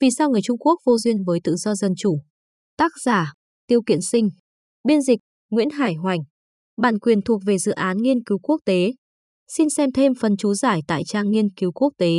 Vì 0.00 0.08
sao 0.10 0.30
người 0.30 0.42
Trung 0.42 0.58
Quốc 0.58 0.80
vô 0.86 0.98
duyên 0.98 1.16
với 1.26 1.40
tự 1.44 1.56
do 1.56 1.74
dân 1.74 1.92
chủ? 1.96 2.18
Tác 2.76 2.92
giả: 3.04 3.32
Tiêu 3.66 3.80
Kiện 3.86 4.00
Sinh. 4.00 4.30
Biên 4.84 5.02
dịch: 5.02 5.18
Nguyễn 5.50 5.70
Hải 5.70 5.94
Hoành. 5.94 6.20
Bản 6.76 6.98
quyền 6.98 7.22
thuộc 7.22 7.40
về 7.46 7.58
dự 7.58 7.72
án 7.72 7.96
nghiên 7.96 8.24
cứu 8.24 8.38
quốc 8.38 8.60
tế. 8.64 8.92
Xin 9.48 9.70
xem 9.70 9.92
thêm 9.92 10.12
phần 10.14 10.36
chú 10.36 10.54
giải 10.54 10.80
tại 10.86 11.02
trang 11.06 11.30
nghiên 11.30 11.50
cứu 11.50 11.72
quốc 11.72 11.92
tế. 11.98 12.12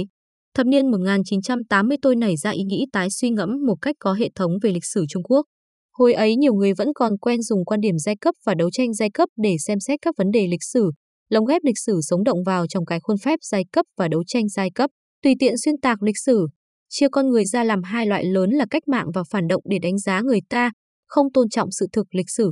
Thập 0.54 0.68
niên 0.68 0.92
1980 0.92 1.98
tôi 2.02 2.16
nảy 2.16 2.38
ra 2.38 2.50
ý 2.50 2.64
nghĩ 2.64 2.86
tái 2.94 3.08
suy 3.10 3.30
ngẫm 3.30 3.50
một 3.68 3.76
cách 3.82 3.96
có 4.00 4.14
hệ 4.14 4.30
thống 4.36 4.52
về 4.62 4.72
lịch 4.72 4.86
sử 4.86 5.06
Trung 5.10 5.24
Quốc. 5.24 5.46
Hồi 5.94 6.14
ấy 6.14 6.36
nhiều 6.36 6.54
người 6.54 6.74
vẫn 6.74 6.88
còn 6.96 7.18
quen 7.18 7.42
dùng 7.42 7.66
quan 7.66 7.82
điểm 7.82 7.98
giai 7.98 8.16
cấp 8.22 8.36
và 8.46 8.54
đấu 8.56 8.70
tranh 8.72 8.94
giai 8.94 9.10
cấp 9.14 9.30
để 9.38 9.56
xem 9.68 9.80
xét 9.80 10.00
các 10.02 10.16
vấn 10.18 10.32
đề 10.32 10.48
lịch 10.48 10.64
sử, 10.64 10.92
lồng 11.30 11.46
ghép 11.46 11.62
lịch 11.64 11.80
sử 11.86 12.00
sống 12.02 12.24
động 12.24 12.44
vào 12.46 12.68
trong 12.68 12.86
cái 12.86 13.00
khuôn 13.00 13.18
phép 13.18 13.40
giai 13.42 13.64
cấp 13.72 13.86
và 13.98 14.08
đấu 14.08 14.24
tranh 14.28 14.50
giai 14.50 14.70
cấp, 14.76 14.90
tùy 15.24 15.34
tiện 15.40 15.54
xuyên 15.58 15.78
tạc 15.82 16.04
lịch 16.04 16.18
sử, 16.26 16.48
chia 16.90 17.08
con 17.12 17.30
người 17.30 17.46
ra 17.46 17.64
làm 17.64 17.84
hai 17.84 18.06
loại 18.06 18.26
lớn 18.26 18.50
là 18.50 18.66
cách 18.70 18.88
mạng 18.88 19.08
và 19.14 19.24
phản 19.24 19.48
động 19.48 19.62
để 19.66 19.80
đánh 19.82 19.98
giá 19.98 20.22
người 20.22 20.40
ta, 20.50 20.72
không 21.08 21.32
tôn 21.32 21.50
trọng 21.50 21.72
sự 21.72 21.88
thực 21.92 22.16
lịch 22.16 22.30
sử. 22.30 22.52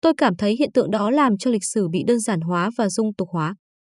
Tôi 0.00 0.12
cảm 0.16 0.36
thấy 0.36 0.56
hiện 0.58 0.72
tượng 0.74 0.90
đó 0.90 1.10
làm 1.10 1.38
cho 1.38 1.50
lịch 1.50 1.64
sử 1.64 1.88
bị 1.88 2.02
đơn 2.06 2.20
giản 2.20 2.40
hóa 2.40 2.70
và 2.76 2.88
dung 2.88 3.14
tục 3.14 3.28
hóa. 3.32 3.54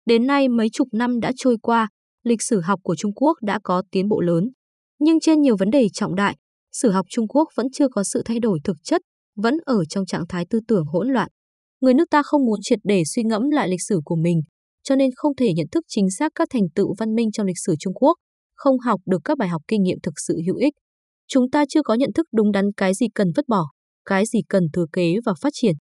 Đến 0.06 0.26
nay 0.26 0.48
mấy 0.48 0.68
chục 0.72 0.88
năm 0.92 1.20
đã 1.20 1.32
trôi 1.36 1.56
qua, 1.62 1.88
lịch 2.24 2.42
sử 2.42 2.60
học 2.60 2.80
của 2.82 2.96
Trung 2.96 3.14
Quốc 3.14 3.38
đã 3.42 3.58
có 3.62 3.82
tiến 3.90 4.08
bộ 4.08 4.20
lớn. 4.20 4.50
Nhưng 4.98 5.20
trên 5.20 5.40
nhiều 5.40 5.56
vấn 5.58 5.70
đề 5.70 5.88
trọng 5.92 6.14
đại, 6.14 6.36
sử 6.72 6.90
học 6.90 7.06
Trung 7.10 7.28
Quốc 7.28 7.48
vẫn 7.54 7.66
chưa 7.72 7.88
có 7.88 8.04
sự 8.04 8.22
thay 8.24 8.40
đổi 8.40 8.58
thực 8.64 8.76
chất, 8.84 9.00
vẫn 9.36 9.54
ở 9.64 9.84
trong 9.84 10.06
trạng 10.06 10.26
thái 10.28 10.44
tư 10.50 10.60
tưởng 10.68 10.84
hỗn 10.86 11.08
loạn. 11.08 11.28
Người 11.80 11.94
nước 11.94 12.10
ta 12.10 12.22
không 12.22 12.44
muốn 12.44 12.58
triệt 12.62 12.78
để 12.84 13.02
suy 13.04 13.22
ngẫm 13.22 13.50
lại 13.50 13.68
lịch 13.68 13.82
sử 13.88 14.00
của 14.04 14.16
mình, 14.16 14.40
cho 14.82 14.96
nên 14.96 15.10
không 15.16 15.36
thể 15.36 15.52
nhận 15.52 15.66
thức 15.72 15.84
chính 15.88 16.10
xác 16.10 16.32
các 16.34 16.48
thành 16.50 16.68
tựu 16.74 16.94
văn 16.98 17.14
minh 17.14 17.32
trong 17.32 17.46
lịch 17.46 17.58
sử 17.66 17.74
Trung 17.78 17.94
Quốc, 17.94 18.14
không 18.58 18.78
học 18.78 19.00
được 19.06 19.20
các 19.24 19.38
bài 19.38 19.48
học 19.48 19.62
kinh 19.68 19.82
nghiệm 19.82 19.98
thực 20.02 20.14
sự 20.16 20.40
hữu 20.46 20.56
ích. 20.56 20.74
Chúng 21.28 21.50
ta 21.50 21.64
chưa 21.68 21.82
có 21.82 21.94
nhận 21.94 22.12
thức 22.12 22.26
đúng 22.32 22.52
đắn 22.52 22.64
cái 22.76 22.94
gì 22.94 23.06
cần 23.14 23.28
vứt 23.36 23.48
bỏ, 23.48 23.70
cái 24.04 24.26
gì 24.26 24.40
cần 24.48 24.62
thừa 24.72 24.86
kế 24.92 25.16
và 25.26 25.34
phát 25.40 25.50
triển. 25.52 25.74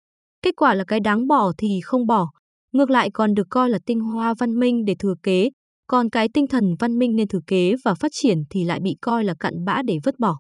Kết 0.43 0.57
quả 0.57 0.75
là 0.75 0.85
cái 0.85 1.01
đáng 1.01 1.27
bỏ 1.27 1.53
thì 1.59 1.69
không 1.85 2.07
bỏ, 2.07 2.31
ngược 2.73 2.91
lại 2.91 3.11
còn 3.15 3.35
được 3.35 3.47
coi 3.51 3.71
là 3.71 3.79
tinh 3.87 4.01
hoa 4.01 4.35
văn 4.39 4.59
minh 4.59 4.85
để 4.85 4.95
thừa 4.99 5.15
kế, 5.23 5.51
còn 5.87 6.11
cái 6.11 6.29
tinh 6.35 6.47
thần 6.47 6.65
văn 6.79 6.99
minh 6.99 7.17
nên 7.17 7.29
thừa 7.29 7.41
kế 7.47 7.75
và 7.85 7.95
phát 7.95 8.11
triển 8.15 8.39
thì 8.51 8.65
lại 8.65 8.81
bị 8.81 8.97
coi 9.01 9.25
là 9.25 9.35
cặn 9.41 9.65
bã 9.65 9.83
để 9.87 9.99
vứt 10.05 10.19
bỏ. 10.19 10.37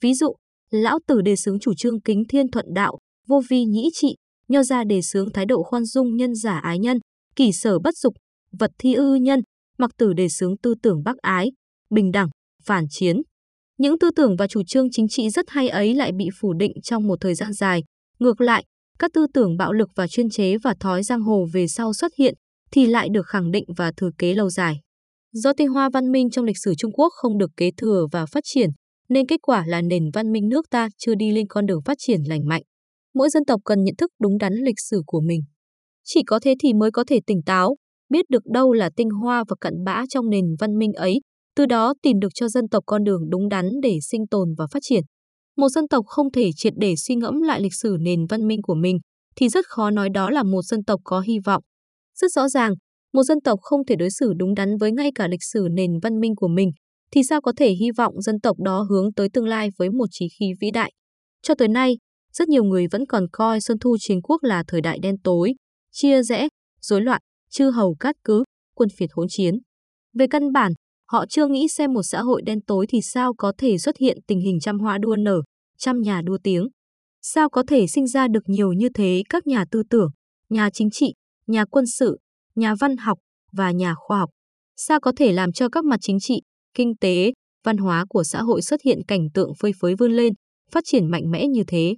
Ví 0.00 0.14
dụ, 0.14 0.34
lão 0.70 0.98
tử 1.06 1.20
đề 1.20 1.36
xướng 1.36 1.58
chủ 1.58 1.74
trương 1.74 2.00
kính 2.00 2.22
thiên 2.28 2.50
thuận 2.50 2.66
đạo, 2.74 2.98
vô 3.28 3.42
vi 3.48 3.64
nhĩ 3.64 3.90
trị, 3.92 4.16
nho 4.48 4.62
gia 4.62 4.84
đề 4.84 5.02
xướng 5.02 5.32
thái 5.32 5.46
độ 5.46 5.62
khoan 5.62 5.84
dung 5.84 6.16
nhân 6.16 6.34
giả 6.34 6.58
ái 6.58 6.78
nhân, 6.78 6.98
kỷ 7.36 7.52
sở 7.52 7.78
bất 7.78 7.96
dục, 7.96 8.14
vật 8.58 8.70
thi 8.78 8.94
ư 8.94 9.14
nhân, 9.14 9.40
mặc 9.78 9.90
tử 9.98 10.12
đề 10.12 10.28
xướng 10.28 10.56
tư 10.56 10.74
tưởng 10.82 11.02
bác 11.04 11.16
ái, 11.16 11.50
bình 11.92 12.12
đẳng, 12.12 12.28
phản 12.64 12.84
chiến. 12.90 13.16
Những 13.78 13.98
tư 13.98 14.10
tưởng 14.16 14.36
và 14.36 14.46
chủ 14.46 14.62
trương 14.66 14.90
chính 14.90 15.08
trị 15.08 15.30
rất 15.30 15.44
hay 15.48 15.68
ấy 15.68 15.94
lại 15.94 16.12
bị 16.12 16.28
phủ 16.40 16.52
định 16.52 16.72
trong 16.82 17.06
một 17.06 17.16
thời 17.20 17.34
gian 17.34 17.52
dài. 17.52 17.82
Ngược 18.18 18.40
lại, 18.40 18.64
các 18.98 19.10
tư 19.14 19.26
tưởng 19.34 19.56
bạo 19.56 19.72
lực 19.72 19.88
và 19.96 20.08
chuyên 20.08 20.30
chế 20.30 20.56
và 20.64 20.74
thói 20.80 21.02
giang 21.02 21.20
hồ 21.20 21.46
về 21.52 21.68
sau 21.68 21.92
xuất 21.92 22.12
hiện 22.18 22.34
thì 22.72 22.86
lại 22.86 23.08
được 23.12 23.26
khẳng 23.26 23.50
định 23.50 23.64
và 23.76 23.92
thừa 23.96 24.10
kế 24.18 24.34
lâu 24.34 24.50
dài. 24.50 24.80
Do 25.32 25.52
tinh 25.52 25.68
hoa 25.68 25.90
văn 25.92 26.12
minh 26.12 26.30
trong 26.30 26.44
lịch 26.44 26.58
sử 26.64 26.74
Trung 26.74 26.92
Quốc 26.92 27.08
không 27.12 27.38
được 27.38 27.50
kế 27.56 27.70
thừa 27.76 28.06
và 28.12 28.26
phát 28.26 28.44
triển, 28.44 28.70
nên 29.08 29.26
kết 29.26 29.40
quả 29.42 29.64
là 29.66 29.82
nền 29.82 30.10
văn 30.14 30.32
minh 30.32 30.48
nước 30.48 30.70
ta 30.70 30.88
chưa 30.98 31.14
đi 31.14 31.32
lên 31.32 31.46
con 31.48 31.66
đường 31.66 31.80
phát 31.84 31.96
triển 31.98 32.20
lành 32.26 32.48
mạnh. 32.48 32.62
Mỗi 33.14 33.30
dân 33.30 33.44
tộc 33.44 33.60
cần 33.64 33.84
nhận 33.84 33.94
thức 33.98 34.10
đúng 34.20 34.38
đắn 34.38 34.52
lịch 34.52 34.80
sử 34.90 35.02
của 35.06 35.20
mình. 35.20 35.40
Chỉ 36.04 36.22
có 36.26 36.40
thế 36.42 36.54
thì 36.62 36.72
mới 36.72 36.90
có 36.90 37.04
thể 37.08 37.20
tỉnh 37.26 37.42
táo, 37.46 37.76
biết 38.10 38.24
được 38.30 38.42
đâu 38.46 38.72
là 38.72 38.90
tinh 38.96 39.10
hoa 39.10 39.44
và 39.48 39.56
cận 39.60 39.74
bã 39.84 40.04
trong 40.08 40.30
nền 40.30 40.44
văn 40.58 40.78
minh 40.78 40.92
ấy, 40.92 41.20
từ 41.56 41.66
đó 41.66 41.94
tìm 42.02 42.18
được 42.20 42.28
cho 42.34 42.48
dân 42.48 42.68
tộc 42.68 42.82
con 42.86 43.04
đường 43.04 43.30
đúng 43.30 43.48
đắn 43.48 43.70
để 43.82 43.98
sinh 44.02 44.26
tồn 44.26 44.48
và 44.58 44.66
phát 44.72 44.80
triển. 44.82 45.02
Một 45.56 45.68
dân 45.68 45.88
tộc 45.88 46.04
không 46.06 46.32
thể 46.32 46.50
triệt 46.56 46.72
để 46.76 46.94
suy 46.96 47.14
ngẫm 47.14 47.40
lại 47.40 47.60
lịch 47.60 47.74
sử 47.74 47.96
nền 48.00 48.26
văn 48.26 48.46
minh 48.48 48.62
của 48.62 48.74
mình 48.74 48.98
thì 49.36 49.48
rất 49.48 49.66
khó 49.68 49.90
nói 49.90 50.08
đó 50.14 50.30
là 50.30 50.42
một 50.42 50.62
dân 50.62 50.84
tộc 50.84 51.00
có 51.04 51.20
hy 51.20 51.38
vọng. 51.44 51.62
Rất 52.14 52.32
rõ 52.32 52.48
ràng, 52.48 52.74
một 53.12 53.22
dân 53.22 53.40
tộc 53.40 53.58
không 53.62 53.84
thể 53.86 53.96
đối 53.96 54.10
xử 54.10 54.32
đúng 54.36 54.54
đắn 54.54 54.76
với 54.80 54.92
ngay 54.92 55.10
cả 55.14 55.28
lịch 55.28 55.42
sử 55.52 55.68
nền 55.70 55.90
văn 56.02 56.20
minh 56.20 56.36
của 56.36 56.48
mình 56.48 56.70
thì 57.10 57.22
sao 57.28 57.40
có 57.40 57.52
thể 57.56 57.70
hy 57.70 57.90
vọng 57.96 58.22
dân 58.22 58.40
tộc 58.40 58.56
đó 58.60 58.86
hướng 58.90 59.12
tới 59.12 59.28
tương 59.32 59.46
lai 59.46 59.68
với 59.78 59.90
một 59.90 60.06
trí 60.10 60.28
khí 60.38 60.46
vĩ 60.60 60.70
đại. 60.70 60.92
Cho 61.42 61.54
tới 61.54 61.68
nay, 61.68 61.96
rất 62.32 62.48
nhiều 62.48 62.64
người 62.64 62.86
vẫn 62.90 63.06
còn 63.06 63.26
coi 63.32 63.60
Xuân 63.60 63.78
Thu 63.78 63.96
Chiến 64.00 64.22
Quốc 64.22 64.42
là 64.42 64.64
thời 64.66 64.80
đại 64.80 64.98
đen 65.02 65.14
tối, 65.24 65.54
chia 65.90 66.22
rẽ, 66.22 66.48
rối 66.80 67.00
loạn, 67.00 67.20
chư 67.50 67.70
hầu 67.70 67.94
cát 68.00 68.16
cứ, 68.24 68.44
quân 68.74 68.88
phiệt 68.96 69.10
hỗn 69.12 69.26
chiến. 69.30 69.58
Về 70.18 70.26
căn 70.30 70.52
bản, 70.52 70.72
họ 71.12 71.26
chưa 71.26 71.46
nghĩ 71.46 71.68
xem 71.68 71.92
một 71.92 72.02
xã 72.02 72.20
hội 72.22 72.42
đen 72.42 72.60
tối 72.60 72.86
thì 72.88 73.00
sao 73.02 73.34
có 73.34 73.52
thể 73.58 73.78
xuất 73.78 73.96
hiện 73.96 74.18
tình 74.26 74.40
hình 74.40 74.60
trăm 74.60 74.78
hoa 74.78 74.98
đua 74.98 75.16
nở, 75.16 75.42
trăm 75.78 76.00
nhà 76.00 76.22
đua 76.24 76.38
tiếng. 76.42 76.68
Sao 77.22 77.50
có 77.50 77.62
thể 77.68 77.86
sinh 77.86 78.06
ra 78.06 78.28
được 78.28 78.42
nhiều 78.46 78.72
như 78.72 78.88
thế 78.94 79.22
các 79.28 79.46
nhà 79.46 79.64
tư 79.70 79.82
tưởng, 79.90 80.10
nhà 80.48 80.70
chính 80.70 80.90
trị, 80.90 81.14
nhà 81.46 81.64
quân 81.64 81.86
sự, 81.86 82.18
nhà 82.54 82.74
văn 82.80 82.96
học 82.96 83.18
và 83.52 83.70
nhà 83.70 83.94
khoa 83.96 84.18
học. 84.18 84.30
Sao 84.76 85.00
có 85.00 85.12
thể 85.16 85.32
làm 85.32 85.52
cho 85.52 85.68
các 85.68 85.84
mặt 85.84 85.96
chính 86.00 86.20
trị, 86.20 86.42
kinh 86.74 86.96
tế, 86.96 87.32
văn 87.64 87.76
hóa 87.76 88.04
của 88.08 88.24
xã 88.24 88.42
hội 88.42 88.62
xuất 88.62 88.82
hiện 88.82 88.98
cảnh 89.08 89.30
tượng 89.34 89.52
phơi 89.60 89.72
phới 89.80 89.94
vươn 89.98 90.12
lên, 90.12 90.32
phát 90.70 90.84
triển 90.86 91.10
mạnh 91.10 91.30
mẽ 91.30 91.46
như 91.46 91.62
thế. 91.66 91.96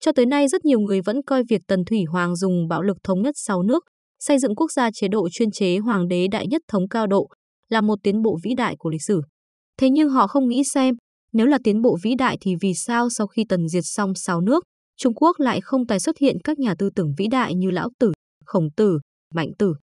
Cho 0.00 0.12
tới 0.12 0.26
nay 0.26 0.48
rất 0.48 0.64
nhiều 0.64 0.80
người 0.80 1.00
vẫn 1.00 1.22
coi 1.22 1.42
việc 1.48 1.62
Tần 1.66 1.84
Thủy 1.84 2.04
Hoàng 2.04 2.36
dùng 2.36 2.68
bạo 2.68 2.82
lực 2.82 2.96
thống 3.04 3.22
nhất 3.22 3.34
sáu 3.38 3.62
nước, 3.62 3.84
xây 4.18 4.38
dựng 4.38 4.54
quốc 4.54 4.72
gia 4.72 4.90
chế 4.90 5.08
độ 5.08 5.28
chuyên 5.32 5.50
chế 5.50 5.78
hoàng 5.78 6.08
đế 6.08 6.26
đại 6.28 6.46
nhất 6.46 6.62
thống 6.68 6.88
cao 6.88 7.06
độ 7.06 7.28
là 7.68 7.80
một 7.80 7.98
tiến 8.02 8.22
bộ 8.22 8.38
vĩ 8.42 8.54
đại 8.54 8.76
của 8.78 8.90
lịch 8.90 9.02
sử. 9.02 9.20
Thế 9.78 9.90
nhưng 9.90 10.08
họ 10.08 10.26
không 10.26 10.48
nghĩ 10.48 10.64
xem, 10.64 10.94
nếu 11.32 11.46
là 11.46 11.58
tiến 11.64 11.82
bộ 11.82 11.96
vĩ 12.02 12.14
đại 12.18 12.38
thì 12.40 12.54
vì 12.60 12.74
sao 12.74 13.10
sau 13.10 13.26
khi 13.26 13.44
Tần 13.48 13.68
diệt 13.68 13.84
xong 13.86 14.14
sáu 14.14 14.40
nước, 14.40 14.64
Trung 14.96 15.14
Quốc 15.14 15.40
lại 15.40 15.60
không 15.60 15.86
tài 15.86 16.00
xuất 16.00 16.18
hiện 16.18 16.36
các 16.44 16.58
nhà 16.58 16.74
tư 16.78 16.90
tưởng 16.94 17.14
vĩ 17.18 17.26
đại 17.26 17.54
như 17.54 17.70
Lão 17.70 17.88
Tử, 17.98 18.12
Khổng 18.44 18.68
Tử, 18.76 18.98
Mạnh 19.34 19.50
Tử. 19.58 19.74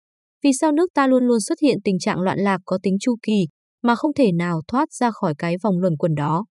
Vì 0.44 0.50
sao 0.60 0.72
nước 0.72 0.86
ta 0.94 1.06
luôn 1.06 1.24
luôn 1.24 1.40
xuất 1.40 1.58
hiện 1.62 1.78
tình 1.84 1.98
trạng 1.98 2.20
loạn 2.20 2.38
lạc 2.38 2.58
có 2.64 2.78
tính 2.82 2.96
chu 3.00 3.16
kỳ 3.22 3.46
mà 3.82 3.94
không 3.94 4.14
thể 4.14 4.32
nào 4.32 4.60
thoát 4.68 4.92
ra 4.92 5.10
khỏi 5.10 5.34
cái 5.38 5.56
vòng 5.62 5.78
luẩn 5.78 5.96
quẩn 5.96 6.14
đó? 6.14 6.44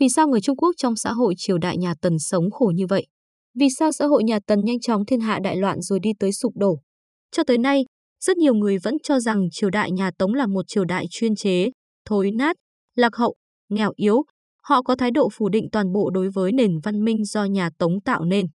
Vì 0.00 0.08
sao 0.08 0.28
người 0.28 0.40
Trung 0.40 0.56
Quốc 0.56 0.74
trong 0.76 0.96
xã 0.96 1.12
hội 1.12 1.34
triều 1.36 1.58
đại 1.58 1.78
nhà 1.78 1.94
Tần 2.00 2.18
sống 2.18 2.50
khổ 2.50 2.72
như 2.74 2.86
vậy? 2.86 3.06
Vì 3.54 3.66
sao 3.78 3.92
xã 3.92 4.06
hội 4.06 4.24
nhà 4.24 4.38
Tần 4.46 4.60
nhanh 4.64 4.80
chóng 4.80 5.06
thiên 5.06 5.20
hạ 5.20 5.38
đại 5.44 5.56
loạn 5.56 5.80
rồi 5.80 6.00
đi 6.00 6.10
tới 6.18 6.32
sụp 6.32 6.52
đổ? 6.56 6.80
Cho 7.32 7.44
tới 7.44 7.58
nay, 7.58 7.84
rất 8.20 8.36
nhiều 8.36 8.54
người 8.54 8.78
vẫn 8.78 8.94
cho 9.02 9.20
rằng 9.20 9.48
triều 9.50 9.70
đại 9.70 9.90
nhà 9.90 10.10
Tống 10.18 10.34
là 10.34 10.46
một 10.46 10.64
triều 10.68 10.84
đại 10.84 11.06
chuyên 11.10 11.34
chế, 11.34 11.70
thối 12.04 12.30
nát, 12.30 12.56
lạc 12.96 13.16
hậu, 13.16 13.34
nghèo 13.68 13.92
yếu. 13.96 14.22
Họ 14.62 14.82
có 14.82 14.96
thái 14.96 15.10
độ 15.10 15.28
phủ 15.32 15.48
định 15.48 15.68
toàn 15.72 15.92
bộ 15.92 16.10
đối 16.10 16.30
với 16.30 16.52
nền 16.52 16.78
văn 16.82 17.04
minh 17.04 17.24
do 17.24 17.44
nhà 17.44 17.70
Tống 17.78 18.00
tạo 18.00 18.24
nên. 18.24 18.46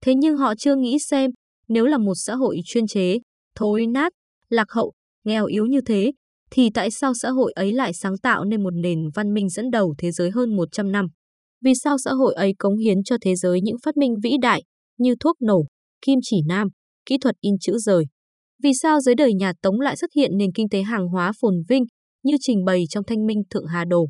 Thế 0.00 0.14
nhưng 0.14 0.36
họ 0.36 0.54
chưa 0.54 0.76
nghĩ 0.76 0.98
xem, 0.98 1.30
nếu 1.68 1.86
là 1.86 1.98
một 1.98 2.14
xã 2.14 2.34
hội 2.34 2.60
chuyên 2.64 2.86
chế, 2.86 3.18
thối 3.54 3.86
nát, 3.86 4.12
lạc 4.48 4.70
hậu, 4.70 4.92
nghèo 5.24 5.46
yếu 5.46 5.66
như 5.66 5.80
thế, 5.80 6.12
thì 6.50 6.70
tại 6.74 6.90
sao 6.90 7.14
xã 7.14 7.30
hội 7.30 7.52
ấy 7.52 7.72
lại 7.72 7.92
sáng 7.92 8.18
tạo 8.18 8.44
nên 8.44 8.62
một 8.62 8.74
nền 8.74 8.98
văn 9.14 9.34
minh 9.34 9.48
dẫn 9.48 9.70
đầu 9.70 9.94
thế 9.98 10.10
giới 10.10 10.30
hơn 10.30 10.56
100 10.56 10.92
năm? 10.92 11.06
Vì 11.64 11.72
sao 11.74 11.98
xã 11.98 12.10
hội 12.12 12.34
ấy 12.34 12.54
cống 12.58 12.76
hiến 12.76 13.02
cho 13.04 13.16
thế 13.20 13.36
giới 13.36 13.60
những 13.60 13.76
phát 13.84 13.96
minh 13.96 14.14
vĩ 14.22 14.36
đại 14.42 14.62
như 14.98 15.14
thuốc 15.20 15.36
nổ, 15.42 15.64
kim 16.02 16.18
chỉ 16.22 16.36
nam, 16.46 16.68
kỹ 17.06 17.18
thuật 17.18 17.34
in 17.40 17.54
chữ 17.60 17.78
rời? 17.78 18.04
Vì 18.64 18.70
sao 18.82 19.00
dưới 19.00 19.14
đời 19.14 19.34
nhà 19.34 19.52
Tống 19.62 19.80
lại 19.80 19.96
xuất 19.96 20.12
hiện 20.16 20.30
nền 20.36 20.52
kinh 20.52 20.68
tế 20.68 20.82
hàng 20.82 21.08
hóa 21.08 21.32
phồn 21.40 21.54
vinh 21.68 21.84
như 22.22 22.36
trình 22.40 22.64
bày 22.64 22.84
trong 22.90 23.04
Thanh 23.04 23.26
Minh 23.26 23.42
Thượng 23.50 23.66
Hà 23.66 23.84
Đồ? 23.84 24.06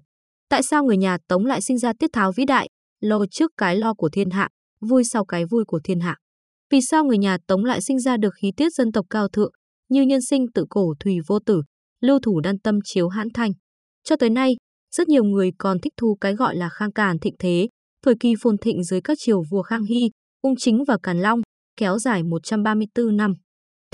Tại 0.48 0.62
sao 0.62 0.84
người 0.84 0.97
nhà 0.97 1.19
Tống 1.28 1.44
lại 1.47 1.60
sinh 1.62 1.78
ra 1.78 1.92
tiết 1.98 2.10
tháo 2.12 2.32
vĩ 2.32 2.44
đại, 2.44 2.69
lo 3.00 3.25
trước 3.31 3.50
cái 3.56 3.76
lo 3.76 3.94
của 3.94 4.09
thiên 4.12 4.31
hạ, 4.31 4.48
vui 4.81 5.04
sau 5.04 5.25
cái 5.25 5.44
vui 5.50 5.65
của 5.65 5.81
thiên 5.84 6.00
hạ? 6.00 6.16
Vì 6.70 6.81
sao 6.81 7.04
người 7.04 7.19
nhà 7.19 7.38
Tống 7.47 7.65
lại 7.65 7.81
sinh 7.82 7.98
ra 7.98 8.16
được 8.16 8.34
khí 8.42 8.53
tiết 8.56 8.72
dân 8.72 8.92
tộc 8.92 9.06
cao 9.10 9.28
thượng 9.28 9.53
như 9.88 10.03
nhân 10.03 10.20
sinh 10.22 10.47
tự 10.54 10.65
cổ 10.71 10.94
thủy 11.00 11.19
vô 11.26 11.38
tử, 11.47 11.62
lưu 12.00 12.19
thủ 12.22 12.41
đan 12.41 12.59
tâm 12.59 12.78
chiếu 12.84 13.09
hãn 13.09 13.28
thanh? 13.34 13.50
Cho 14.04 14.16
tới 14.16 14.31
nay, 14.31 14.56
rất 14.94 15.09
nhiều 15.09 15.25
người 15.25 15.50
còn 15.59 15.81
thích 15.81 15.92
thu 15.97 16.16
cái 16.21 16.34
gọi 16.34 16.56
là 16.56 16.69
khang 16.69 16.92
càn 16.92 17.19
thịnh 17.19 17.34
thế, 17.38 17.68
thời 18.04 18.15
kỳ 18.21 18.34
phồn 18.42 18.59
thịnh 18.59 18.84
dưới 18.84 19.01
các 19.01 19.18
triều 19.21 19.42
vua 19.51 19.62
Khang 19.62 19.84
Hy, 19.84 20.10
Ung 20.42 20.54
Chính 20.59 20.84
và 20.89 20.98
Càn 21.03 21.21
Long, 21.21 21.41
kéo 21.77 21.98
dài 21.98 22.22
134 22.22 23.16
năm. 23.16 23.34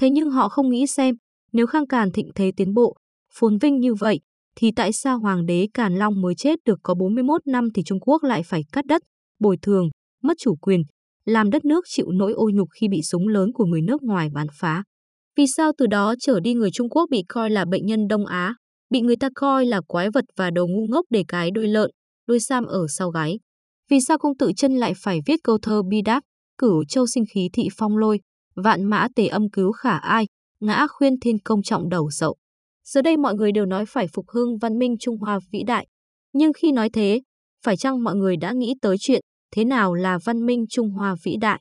Thế 0.01 0.11
nhưng 0.11 0.31
họ 0.31 0.49
không 0.49 0.71
nghĩ 0.71 0.87
xem, 0.87 1.15
nếu 1.53 1.67
Khang 1.67 1.87
Càn 1.87 2.13
thịnh 2.13 2.31
thế 2.35 2.53
tiến 2.57 2.75
bộ, 2.75 2.97
phồn 3.35 3.59
vinh 3.59 3.79
như 3.79 3.95
vậy, 3.95 4.21
thì 4.57 4.71
tại 4.77 4.93
sao 4.93 5.19
Hoàng 5.19 5.47
đế 5.47 5.69
Càn 5.75 5.95
Long 5.95 6.21
mới 6.21 6.35
chết 6.35 6.59
được 6.65 6.79
có 6.83 6.95
41 6.95 7.47
năm 7.47 7.69
thì 7.75 7.83
Trung 7.87 8.01
Quốc 8.01 8.25
lại 8.25 8.43
phải 8.43 8.63
cắt 8.73 8.87
đất, 8.87 9.03
bồi 9.41 9.57
thường, 9.63 9.89
mất 10.23 10.35
chủ 10.39 10.55
quyền, 10.57 10.83
làm 11.25 11.51
đất 11.51 11.65
nước 11.65 11.85
chịu 11.89 12.07
nỗi 12.13 12.33
ô 12.33 12.51
nhục 12.55 12.69
khi 12.81 12.89
bị 12.89 13.03
súng 13.03 13.29
lớn 13.29 13.53
của 13.53 13.65
người 13.65 13.83
nước 13.83 14.03
ngoài 14.03 14.29
bắn 14.35 14.47
phá. 14.53 14.85
Vì 15.37 15.47
sao 15.47 15.73
từ 15.79 15.87
đó 15.87 16.15
trở 16.21 16.41
đi 16.41 16.55
người 16.55 16.71
Trung 16.71 16.89
Quốc 16.89 17.07
bị 17.11 17.23
coi 17.29 17.51
là 17.51 17.65
bệnh 17.65 17.87
nhân 17.87 18.09
Đông 18.09 18.27
Á, 18.27 18.55
bị 18.91 19.01
người 19.01 19.17
ta 19.17 19.29
coi 19.35 19.67
là 19.67 19.81
quái 19.81 20.11
vật 20.11 20.25
và 20.37 20.51
đồ 20.51 20.67
ngu 20.67 20.87
ngốc 20.87 21.07
để 21.11 21.25
cái 21.29 21.51
đôi 21.51 21.69
lợn, 21.69 21.91
đuôi 22.27 22.41
sam 22.41 22.65
ở 22.65 22.87
sau 22.89 23.11
gáy? 23.11 23.39
Vì 23.91 23.99
sao 24.01 24.19
công 24.19 24.37
tử 24.37 24.53
chân 24.57 24.77
lại 24.77 24.93
phải 24.97 25.21
viết 25.27 25.41
câu 25.45 25.59
thơ 25.63 25.83
bi 25.83 26.03
đáp, 26.03 26.23
cửu 26.59 26.85
châu 26.85 27.07
sinh 27.07 27.25
khí 27.35 27.49
thị 27.53 27.69
phong 27.77 27.97
lôi, 27.97 28.21
vạn 28.57 28.85
mã 28.85 29.09
tề 29.17 29.27
âm 29.27 29.51
cứu 29.51 29.73
khả 29.73 29.97
ai, 29.97 30.27
ngã 30.61 30.87
khuyên 30.91 31.21
thiên 31.21 31.39
công 31.39 31.63
trọng 31.63 31.89
đầu 31.89 32.11
dậu 32.11 32.37
Giờ 32.85 33.03
đây 33.03 33.17
mọi 33.17 33.35
người 33.35 33.53
đều 33.53 33.67
nói 33.67 33.87
phải 33.87 34.07
phục 34.09 34.29
hưng 34.29 34.59
văn 34.59 34.79
minh 34.79 34.97
Trung 35.01 35.19
Hoa 35.19 35.39
vĩ 35.51 35.63
đại. 35.67 35.87
Nhưng 36.33 36.53
khi 36.53 36.73
nói 36.73 36.91
thế, 36.91 37.21
phải 37.65 37.77
chăng 37.77 38.05
mọi 38.05 38.15
người 38.15 38.37
đã 38.37 38.53
nghĩ 38.53 38.75
tới 38.83 38.97
chuyện 39.01 39.21
thế 39.53 39.65
nào 39.65 39.95
là 39.95 40.19
văn 40.25 40.47
minh 40.47 40.65
Trung 40.71 40.91
Hoa 40.91 41.15
vĩ 41.25 41.37
đại? 41.41 41.61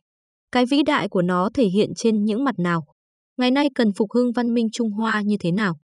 Cái 0.52 0.66
vĩ 0.66 0.84
đại 0.84 1.10
của 1.10 1.22
nó 1.22 1.50
thể 1.54 1.66
hiện 1.66 1.90
trên 1.96 2.24
những 2.24 2.44
mặt 2.44 2.56
nào? 2.60 2.86
Ngày 3.38 3.52
nay 3.52 3.70
cần 3.76 3.94
phục 3.94 4.12
hưng 4.14 4.32
văn 4.32 4.54
minh 4.54 4.68
Trung 4.74 4.92
Hoa 4.92 5.22
như 5.22 5.38
thế 5.40 5.52
nào? 5.52 5.78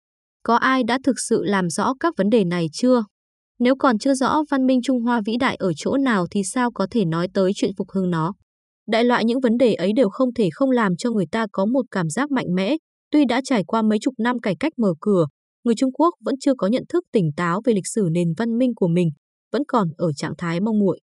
Có 0.44 0.56
ai 0.56 0.84
đã 0.84 1.00
thực 1.04 1.20
sự 1.20 1.44
làm 1.44 1.70
rõ 1.70 1.94
các 2.00 2.14
vấn 2.18 2.30
đề 2.30 2.44
này 2.44 2.68
chưa? 2.74 3.04
Nếu 3.60 3.76
còn 3.76 3.98
chưa 3.98 4.14
rõ 4.14 4.44
văn 4.52 4.66
minh 4.66 4.80
Trung 4.84 5.02
Hoa 5.02 5.22
vĩ 5.26 5.38
đại 5.38 5.56
ở 5.56 5.72
chỗ 5.76 5.98
nào 5.98 6.26
thì 6.32 6.44
sao 6.44 6.72
có 6.72 6.88
thể 6.92 7.06
nói 7.06 7.28
tới 7.34 7.52
chuyện 7.56 7.72
phục 7.78 7.92
hưng 7.92 8.10
nó? 8.10 8.34
Đại 8.88 9.04
loại 9.04 9.26
những 9.26 9.40
vấn 9.40 9.58
đề 9.58 9.74
ấy 9.74 9.94
đều 9.96 10.10
không 10.10 10.34
thể 10.34 10.50
không 10.54 10.72
làm 10.72 10.96
cho 10.96 11.12
người 11.12 11.26
ta 11.32 11.48
có 11.52 11.66
một 11.66 11.86
cảm 11.92 12.10
giác 12.10 12.32
mạnh 12.32 12.56
mẽ. 12.56 12.76
Tuy 13.12 13.26
đã 13.26 13.42
trải 13.44 13.64
qua 13.64 13.82
mấy 13.82 14.00
chục 14.02 14.14
năm 14.18 14.40
cải 14.40 14.56
cách 14.60 14.74
mở 14.78 14.94
cửa, 15.02 15.26
người 15.64 15.76
Trung 15.78 15.92
Quốc 15.92 16.14
vẫn 16.26 16.36
chưa 16.40 16.54
có 16.58 16.68
nhận 16.68 16.84
thức 16.90 17.04
tỉnh 17.12 17.32
táo 17.38 17.62
về 17.66 17.74
lịch 17.74 17.88
sử 17.88 18.08
nền 18.12 18.34
văn 18.38 18.58
minh 18.58 18.76
của 18.76 18.88
mình, 18.88 19.10
vẫn 19.52 19.64
còn 19.68 19.88
ở 19.98 20.14
trạng 20.14 20.34
thái 20.38 20.60
mong 20.60 20.80
muội. 20.80 21.00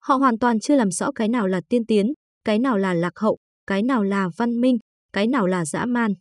Họ 0.00 0.14
hoàn 0.14 0.38
toàn 0.38 0.60
chưa 0.60 0.76
làm 0.76 0.90
rõ 0.90 1.12
cái 1.14 1.28
nào 1.28 1.46
là 1.46 1.60
tiên 1.68 1.86
tiến, 1.86 2.12
cái 2.44 2.58
nào 2.58 2.78
là 2.78 2.94
lạc 2.94 3.12
hậu, 3.16 3.38
cái 3.66 3.82
nào 3.82 4.02
là 4.02 4.28
văn 4.36 4.60
minh, 4.60 4.76
cái 5.12 5.26
nào 5.26 5.46
là 5.46 5.64
dã 5.64 5.84
man. 5.84 6.12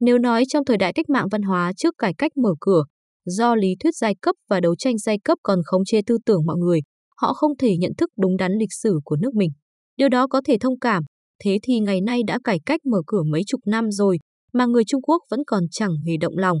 Nếu 0.00 0.18
nói 0.18 0.44
trong 0.48 0.64
thời 0.64 0.76
đại 0.76 0.92
cách 0.92 1.10
mạng 1.10 1.28
văn 1.30 1.42
hóa 1.42 1.72
trước 1.76 1.94
cải 1.98 2.14
cách 2.18 2.36
mở 2.36 2.54
cửa, 2.60 2.84
do 3.24 3.54
lý 3.54 3.74
thuyết 3.80 3.96
giai 3.96 4.14
cấp 4.22 4.36
và 4.48 4.60
đấu 4.60 4.76
tranh 4.76 4.98
giai 4.98 5.18
cấp 5.24 5.38
còn 5.42 5.58
khống 5.64 5.84
chế 5.84 6.00
tư 6.06 6.18
tưởng 6.26 6.46
mọi 6.46 6.56
người, 6.56 6.80
họ 7.16 7.32
không 7.32 7.56
thể 7.56 7.76
nhận 7.76 7.92
thức 7.98 8.10
đúng 8.18 8.36
đắn 8.36 8.52
lịch 8.52 8.72
sử 8.72 9.00
của 9.04 9.16
nước 9.16 9.34
mình. 9.34 9.50
Điều 9.96 10.08
đó 10.08 10.26
có 10.26 10.40
thể 10.44 10.56
thông 10.60 10.78
cảm, 10.78 11.02
thế 11.44 11.58
thì 11.62 11.80
ngày 11.80 12.00
nay 12.00 12.20
đã 12.26 12.38
cải 12.44 12.60
cách 12.66 12.80
mở 12.86 12.98
cửa 13.06 13.22
mấy 13.22 13.42
chục 13.46 13.60
năm 13.66 13.90
rồi 13.90 14.18
mà 14.52 14.66
người 14.66 14.84
Trung 14.84 15.02
Quốc 15.02 15.22
vẫn 15.30 15.40
còn 15.46 15.64
chẳng 15.70 15.96
hề 16.06 16.16
động 16.20 16.38
lòng, 16.38 16.58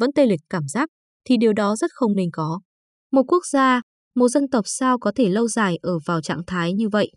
vẫn 0.00 0.12
tê 0.12 0.26
liệt 0.26 0.40
cảm 0.50 0.68
giác, 0.68 0.88
thì 1.24 1.36
điều 1.36 1.52
đó 1.52 1.76
rất 1.76 1.90
không 1.94 2.16
nên 2.16 2.28
có. 2.32 2.60
Một 3.12 3.22
quốc 3.28 3.42
gia, 3.52 3.80
một 4.14 4.28
dân 4.28 4.48
tộc 4.48 4.64
sao 4.68 4.98
có 4.98 5.12
thể 5.16 5.28
lâu 5.28 5.48
dài 5.48 5.76
ở 5.82 5.98
vào 6.06 6.22
trạng 6.22 6.42
thái 6.46 6.72
như 6.72 6.88
vậy? 6.88 7.10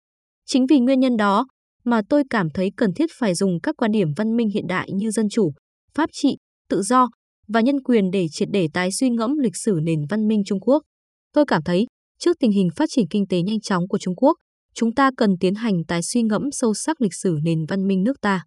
Chính 0.46 0.66
vì 0.66 0.80
nguyên 0.80 1.00
nhân 1.00 1.18
đó 1.18 1.48
mà 1.84 2.02
tôi 2.10 2.24
cảm 2.30 2.50
thấy 2.50 2.72
cần 2.78 2.94
thiết 2.94 3.10
phải 3.20 3.36
dùng 3.36 3.60
các 3.64 3.76
quan 3.78 3.92
điểm 3.92 4.08
văn 4.18 4.36
minh 4.36 4.50
hiện 4.50 4.68
đại 4.68 4.90
như 4.94 5.12
dân 5.12 5.30
chủ, 5.30 5.52
pháp 5.94 6.10
trị, 6.14 6.38
tự 6.70 6.82
do 6.82 7.10
và 7.48 7.62
nhân 7.62 7.84
quyền 7.84 8.12
để 8.12 8.28
triệt 8.32 8.48
để 8.52 8.68
tái 8.74 8.92
suy 8.92 9.10
ngẫm 9.10 9.38
lịch 9.38 9.56
sử 9.56 9.80
nền 9.84 10.06
văn 10.10 10.28
minh 10.28 10.44
Trung 10.46 10.60
Quốc. 10.60 10.84
Tôi 11.34 11.46
cảm 11.46 11.64
thấy, 11.64 11.86
trước 12.20 12.38
tình 12.40 12.52
hình 12.52 12.70
phát 12.76 12.90
triển 12.90 13.06
kinh 13.10 13.28
tế 13.28 13.42
nhanh 13.42 13.62
chóng 13.62 13.88
của 13.88 13.98
Trung 13.98 14.16
Quốc, 14.16 14.34
chúng 14.80 14.94
ta 14.94 15.12
cần 15.18 15.38
tiến 15.40 15.56
hành 15.56 15.84
tái 15.88 16.02
suy 16.04 16.22
ngẫm 16.22 16.52
sâu 16.52 16.74
sắc 16.74 17.02
lịch 17.02 17.14
sử 17.14 17.38
nền 17.44 17.66
văn 17.66 17.88
minh 17.88 18.04
nước 18.04 18.22
ta. 18.22 18.44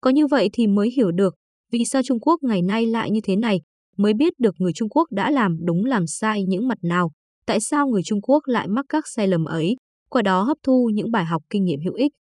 Có 0.00 0.10
như 0.10 0.26
vậy 0.26 0.50
thì 0.52 0.66
mới 0.66 0.90
hiểu 0.96 1.12
được 1.12 1.34
vì 1.72 1.84
sao 1.84 2.02
Trung 2.02 2.20
Quốc 2.20 2.42
ngày 2.42 2.62
nay 2.62 2.86
lại 2.86 3.10
như 3.10 3.20
thế 3.24 3.36
này, 3.36 3.60
mới 3.96 4.14
biết 4.14 4.32
được 4.38 4.54
người 4.58 4.72
Trung 4.72 4.88
Quốc 4.88 5.12
đã 5.12 5.30
làm 5.30 5.56
đúng 5.64 5.84
làm 5.84 6.06
sai 6.06 6.44
những 6.44 6.68
mặt 6.68 6.78
nào, 6.82 7.10
tại 7.46 7.60
sao 7.60 7.86
người 7.86 8.02
Trung 8.04 8.20
Quốc 8.22 8.42
lại 8.46 8.68
mắc 8.68 8.86
các 8.88 9.04
sai 9.08 9.28
lầm 9.28 9.44
ấy, 9.44 9.76
qua 10.10 10.22
đó 10.22 10.42
hấp 10.42 10.56
thu 10.62 10.90
những 10.94 11.10
bài 11.10 11.24
học 11.24 11.42
kinh 11.50 11.64
nghiệm 11.64 11.80
hữu 11.84 11.94
ích. 11.94 12.12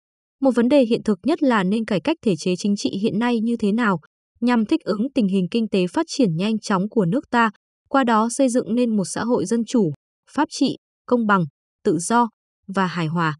Một 0.40 0.50
vấn 0.54 0.68
đề 0.68 0.84
hiện 0.84 1.02
thực 1.02 1.18
nhất 1.22 1.42
là 1.42 1.62
nên 1.62 1.84
cải 1.84 2.00
cách 2.00 2.16
thể 2.22 2.36
chế 2.36 2.56
chính 2.56 2.76
trị 2.76 2.90
hiện 3.02 3.18
nay 3.18 3.40
như 3.40 3.56
thế 3.56 3.72
nào, 3.72 4.00
nhằm 4.40 4.66
thích 4.66 4.80
ứng 4.84 5.06
tình 5.14 5.28
hình 5.28 5.46
kinh 5.50 5.68
tế 5.68 5.86
phát 5.86 6.06
triển 6.08 6.36
nhanh 6.36 6.58
chóng 6.58 6.88
của 6.88 7.04
nước 7.04 7.30
ta, 7.30 7.50
qua 7.88 8.04
đó 8.04 8.28
xây 8.30 8.48
dựng 8.48 8.74
nên 8.74 8.96
một 8.96 9.04
xã 9.04 9.24
hội 9.24 9.46
dân 9.46 9.64
chủ, 9.64 9.92
pháp 10.30 10.48
trị, 10.50 10.76
công 11.06 11.26
bằng, 11.26 11.44
tự 11.84 11.98
do 11.98 12.28
và 12.74 12.86
hài 12.86 13.06
hòa. 13.06 13.36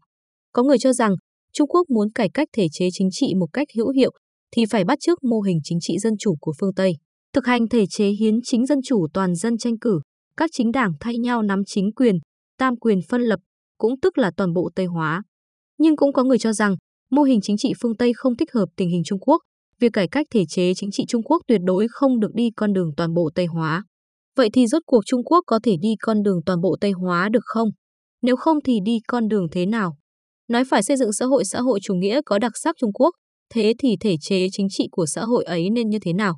Có 0.51 0.63
người 0.63 0.77
cho 0.79 0.93
rằng 0.93 1.15
Trung 1.53 1.67
Quốc 1.67 1.89
muốn 1.89 2.11
cải 2.15 2.29
cách 2.29 2.47
thể 2.53 2.67
chế 2.71 2.87
chính 2.93 3.09
trị 3.11 3.33
một 3.39 3.47
cách 3.53 3.67
hữu 3.75 3.89
hiệu 3.89 4.11
thì 4.51 4.65
phải 4.65 4.83
bắt 4.83 4.99
chước 4.99 5.23
mô 5.23 5.41
hình 5.41 5.59
chính 5.63 5.77
trị 5.81 5.97
dân 5.99 6.13
chủ 6.19 6.35
của 6.39 6.53
phương 6.59 6.73
Tây. 6.73 6.93
Thực 7.33 7.45
hành 7.45 7.67
thể 7.69 7.85
chế 7.89 8.09
hiến 8.09 8.39
chính 8.43 8.65
dân 8.65 8.79
chủ 8.83 9.07
toàn 9.13 9.35
dân 9.35 9.57
tranh 9.57 9.79
cử, 9.79 9.99
các 10.37 10.49
chính 10.53 10.71
đảng 10.71 10.91
thay 10.99 11.17
nhau 11.17 11.41
nắm 11.41 11.61
chính 11.65 11.91
quyền, 11.93 12.15
tam 12.57 12.75
quyền 12.75 12.99
phân 13.09 13.21
lập, 13.21 13.39
cũng 13.77 13.99
tức 13.99 14.17
là 14.17 14.31
toàn 14.37 14.53
bộ 14.53 14.69
Tây 14.75 14.85
hóa. 14.85 15.21
Nhưng 15.77 15.95
cũng 15.95 16.13
có 16.13 16.23
người 16.23 16.37
cho 16.37 16.53
rằng 16.53 16.75
mô 17.11 17.23
hình 17.23 17.41
chính 17.41 17.57
trị 17.57 17.73
phương 17.81 17.97
Tây 17.97 18.13
không 18.15 18.37
thích 18.37 18.53
hợp 18.53 18.65
tình 18.75 18.89
hình 18.89 19.01
Trung 19.05 19.19
Quốc, 19.19 19.41
việc 19.79 19.93
cải 19.93 20.07
cách 20.07 20.27
thể 20.31 20.45
chế 20.49 20.73
chính 20.73 20.91
trị 20.91 21.03
Trung 21.07 21.23
Quốc 21.23 21.41
tuyệt 21.47 21.61
đối 21.63 21.87
không 21.91 22.19
được 22.19 22.33
đi 22.33 22.49
con 22.55 22.73
đường 22.73 22.91
toàn 22.97 23.13
bộ 23.13 23.29
Tây 23.35 23.45
hóa. 23.45 23.83
Vậy 24.37 24.49
thì 24.53 24.67
rốt 24.67 24.81
cuộc 24.85 25.01
Trung 25.05 25.23
Quốc 25.23 25.43
có 25.47 25.59
thể 25.63 25.75
đi 25.81 25.95
con 26.01 26.23
đường 26.23 26.39
toàn 26.45 26.61
bộ 26.61 26.77
Tây 26.81 26.91
hóa 26.91 27.29
được 27.29 27.43
không? 27.43 27.69
Nếu 28.21 28.35
không 28.35 28.57
thì 28.63 28.79
đi 28.85 28.99
con 29.07 29.27
đường 29.27 29.47
thế 29.51 29.65
nào? 29.65 29.95
Nói 30.51 30.63
phải 30.65 30.83
xây 30.83 30.97
dựng 30.97 31.13
xã 31.13 31.25
hội 31.25 31.45
xã 31.45 31.61
hội 31.61 31.79
chủ 31.83 31.93
nghĩa 31.93 32.21
có 32.25 32.39
đặc 32.39 32.51
sắc 32.55 32.75
Trung 32.79 32.93
Quốc, 32.93 33.15
thế 33.53 33.73
thì 33.79 33.95
thể 33.99 34.15
chế 34.21 34.47
chính 34.51 34.67
trị 34.69 34.87
của 34.91 35.05
xã 35.05 35.21
hội 35.21 35.43
ấy 35.43 35.69
nên 35.69 35.89
như 35.89 35.99
thế 36.01 36.13
nào? 36.13 36.37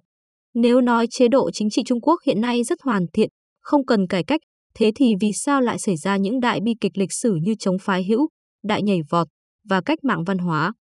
Nếu 0.53 0.81
nói 0.81 1.07
chế 1.09 1.27
độ 1.27 1.51
chính 1.51 1.69
trị 1.69 1.81
Trung 1.85 2.01
Quốc 2.01 2.19
hiện 2.25 2.41
nay 2.41 2.63
rất 2.63 2.81
hoàn 2.81 3.05
thiện, 3.13 3.29
không 3.61 3.85
cần 3.85 4.07
cải 4.07 4.23
cách, 4.23 4.41
thế 4.75 4.91
thì 4.95 5.13
vì 5.21 5.31
sao 5.33 5.61
lại 5.61 5.79
xảy 5.79 5.97
ra 5.97 6.17
những 6.17 6.39
đại 6.39 6.59
bi 6.63 6.73
kịch 6.81 6.97
lịch 6.97 7.13
sử 7.13 7.35
như 7.41 7.55
chống 7.59 7.77
phái 7.81 8.03
hữu, 8.03 8.27
đại 8.63 8.83
nhảy 8.83 8.99
vọt 9.09 9.27
và 9.69 9.81
cách 9.81 9.99
mạng 10.03 10.23
văn 10.23 10.37
hóa? 10.37 10.73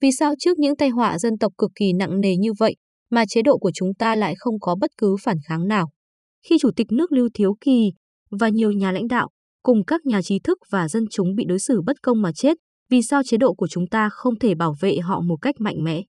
Vì 0.00 0.08
sao 0.18 0.34
trước 0.38 0.58
những 0.58 0.76
tai 0.76 0.88
họa 0.88 1.18
dân 1.18 1.38
tộc 1.38 1.52
cực 1.58 1.70
kỳ 1.74 1.92
nặng 1.92 2.20
nề 2.20 2.36
như 2.36 2.52
vậy 2.58 2.76
mà 3.10 3.24
chế 3.28 3.42
độ 3.42 3.58
của 3.58 3.70
chúng 3.74 3.94
ta 3.94 4.14
lại 4.14 4.34
không 4.38 4.60
có 4.60 4.76
bất 4.80 4.90
cứ 4.98 5.16
phản 5.22 5.36
kháng 5.48 5.68
nào? 5.68 5.90
Khi 6.48 6.56
Chủ 6.60 6.70
tịch 6.76 6.86
nước 6.92 7.12
Lưu 7.12 7.28
Thiếu 7.34 7.56
Kỳ 7.60 7.92
và 8.30 8.48
nhiều 8.48 8.72
nhà 8.72 8.92
lãnh 8.92 9.08
đạo 9.08 9.28
cùng 9.62 9.84
các 9.84 10.06
nhà 10.06 10.22
trí 10.22 10.38
thức 10.38 10.58
và 10.70 10.88
dân 10.88 11.04
chúng 11.10 11.34
bị 11.34 11.44
đối 11.48 11.58
xử 11.58 11.80
bất 11.86 12.02
công 12.02 12.22
mà 12.22 12.32
chết, 12.32 12.58
vì 12.90 13.02
sao 13.02 13.22
chế 13.22 13.36
độ 13.36 13.54
của 13.54 13.68
chúng 13.68 13.86
ta 13.86 14.08
không 14.12 14.38
thể 14.38 14.54
bảo 14.54 14.74
vệ 14.80 14.98
họ 14.98 15.20
một 15.20 15.36
cách 15.42 15.54
mạnh 15.58 15.84
mẽ? 15.84 16.02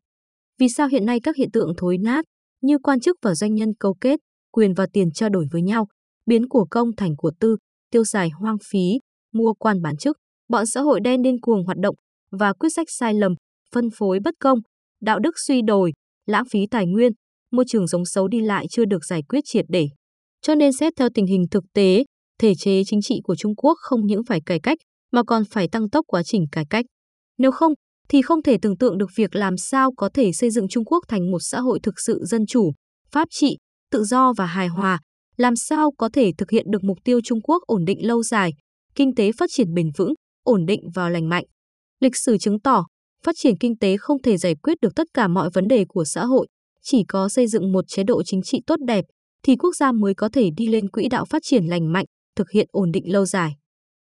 Vì 0.59 0.69
sao 0.69 0.87
hiện 0.87 1.05
nay 1.05 1.19
các 1.19 1.35
hiện 1.35 1.51
tượng 1.51 1.73
thối 1.77 1.97
nát 1.97 2.25
như 2.61 2.77
quan 2.83 2.99
chức 2.99 3.17
và 3.21 3.35
doanh 3.35 3.55
nhân 3.55 3.73
câu 3.79 3.93
kết, 4.01 4.19
quyền 4.51 4.73
và 4.73 4.87
tiền 4.93 5.11
trao 5.11 5.29
đổi 5.29 5.45
với 5.51 5.61
nhau, 5.61 5.87
biến 6.25 6.47
của 6.47 6.65
công 6.71 6.95
thành 6.97 7.15
của 7.17 7.31
tư, 7.39 7.57
tiêu 7.91 8.03
xài 8.03 8.29
hoang 8.29 8.57
phí, 8.71 8.99
mua 9.33 9.53
quan 9.53 9.81
bán 9.81 9.97
chức, 9.97 10.17
bọn 10.49 10.65
xã 10.65 10.81
hội 10.81 10.99
đen 10.99 11.21
điên 11.21 11.39
cuồng 11.41 11.65
hoạt 11.65 11.77
động 11.77 11.95
và 12.31 12.53
quyết 12.53 12.69
sách 12.75 12.87
sai 12.89 13.13
lầm, 13.13 13.35
phân 13.73 13.89
phối 13.89 14.19
bất 14.19 14.33
công, 14.39 14.59
đạo 15.01 15.19
đức 15.19 15.39
suy 15.47 15.61
đồi, 15.61 15.93
lãng 16.25 16.45
phí 16.51 16.59
tài 16.71 16.85
nguyên, 16.85 17.11
môi 17.51 17.65
trường 17.67 17.87
giống 17.87 18.05
xấu 18.05 18.27
đi 18.27 18.41
lại 18.41 18.65
chưa 18.69 18.85
được 18.85 19.05
giải 19.05 19.21
quyết 19.29 19.41
triệt 19.45 19.65
để. 19.69 19.87
Cho 20.41 20.55
nên 20.55 20.73
xét 20.73 20.93
theo 20.95 21.09
tình 21.13 21.25
hình 21.25 21.45
thực 21.51 21.63
tế, 21.73 22.03
thể 22.39 22.55
chế 22.55 22.83
chính 22.85 23.01
trị 23.01 23.21
của 23.23 23.35
Trung 23.35 23.55
Quốc 23.55 23.77
không 23.81 24.05
những 24.05 24.21
phải 24.23 24.41
cải 24.45 24.59
cách 24.59 24.77
mà 25.11 25.23
còn 25.23 25.43
phải 25.45 25.67
tăng 25.67 25.89
tốc 25.89 26.05
quá 26.07 26.23
trình 26.23 26.45
cải 26.51 26.65
cách. 26.69 26.85
Nếu 27.37 27.51
không, 27.51 27.73
thì 28.09 28.21
không 28.21 28.43
thể 28.43 28.57
tưởng 28.61 28.77
tượng 28.77 28.97
được 28.97 29.09
việc 29.15 29.35
làm 29.35 29.57
sao 29.57 29.91
có 29.97 30.09
thể 30.13 30.31
xây 30.33 30.49
dựng 30.51 30.67
Trung 30.67 30.85
Quốc 30.85 31.03
thành 31.07 31.31
một 31.31 31.39
xã 31.39 31.59
hội 31.59 31.79
thực 31.83 31.99
sự 31.99 32.21
dân 32.25 32.45
chủ, 32.45 32.71
pháp 33.11 33.27
trị, 33.31 33.57
tự 33.91 34.03
do 34.03 34.33
và 34.37 34.45
hài 34.45 34.67
hòa, 34.67 34.99
làm 35.37 35.55
sao 35.55 35.91
có 35.97 36.09
thể 36.13 36.31
thực 36.37 36.51
hiện 36.51 36.65
được 36.71 36.83
mục 36.83 36.97
tiêu 37.03 37.19
Trung 37.23 37.41
Quốc 37.41 37.63
ổn 37.67 37.85
định 37.85 38.07
lâu 38.07 38.23
dài, 38.23 38.53
kinh 38.95 39.15
tế 39.15 39.31
phát 39.31 39.49
triển 39.53 39.73
bền 39.73 39.91
vững, 39.97 40.13
ổn 40.43 40.65
định 40.65 40.81
và 40.95 41.09
lành 41.09 41.29
mạnh. 41.29 41.45
Lịch 41.99 42.15
sử 42.15 42.37
chứng 42.37 42.59
tỏ, 42.59 42.85
phát 43.23 43.35
triển 43.37 43.57
kinh 43.57 43.77
tế 43.77 43.97
không 43.97 44.21
thể 44.21 44.37
giải 44.37 44.55
quyết 44.55 44.77
được 44.81 44.95
tất 44.95 45.07
cả 45.13 45.27
mọi 45.27 45.49
vấn 45.53 45.67
đề 45.67 45.85
của 45.85 46.05
xã 46.05 46.25
hội, 46.25 46.47
chỉ 46.81 47.03
có 47.07 47.29
xây 47.29 47.47
dựng 47.47 47.71
một 47.71 47.85
chế 47.87 48.03
độ 48.03 48.23
chính 48.23 48.41
trị 48.41 48.61
tốt 48.67 48.75
đẹp 48.87 49.05
thì 49.43 49.55
quốc 49.55 49.75
gia 49.75 49.91
mới 49.91 50.13
có 50.13 50.29
thể 50.33 50.49
đi 50.57 50.67
lên 50.67 50.89
quỹ 50.89 51.07
đạo 51.07 51.25
phát 51.25 51.41
triển 51.45 51.65
lành 51.65 51.93
mạnh, 51.93 52.05
thực 52.35 52.51
hiện 52.51 52.67
ổn 52.71 52.91
định 52.91 53.11
lâu 53.11 53.25
dài. 53.25 53.55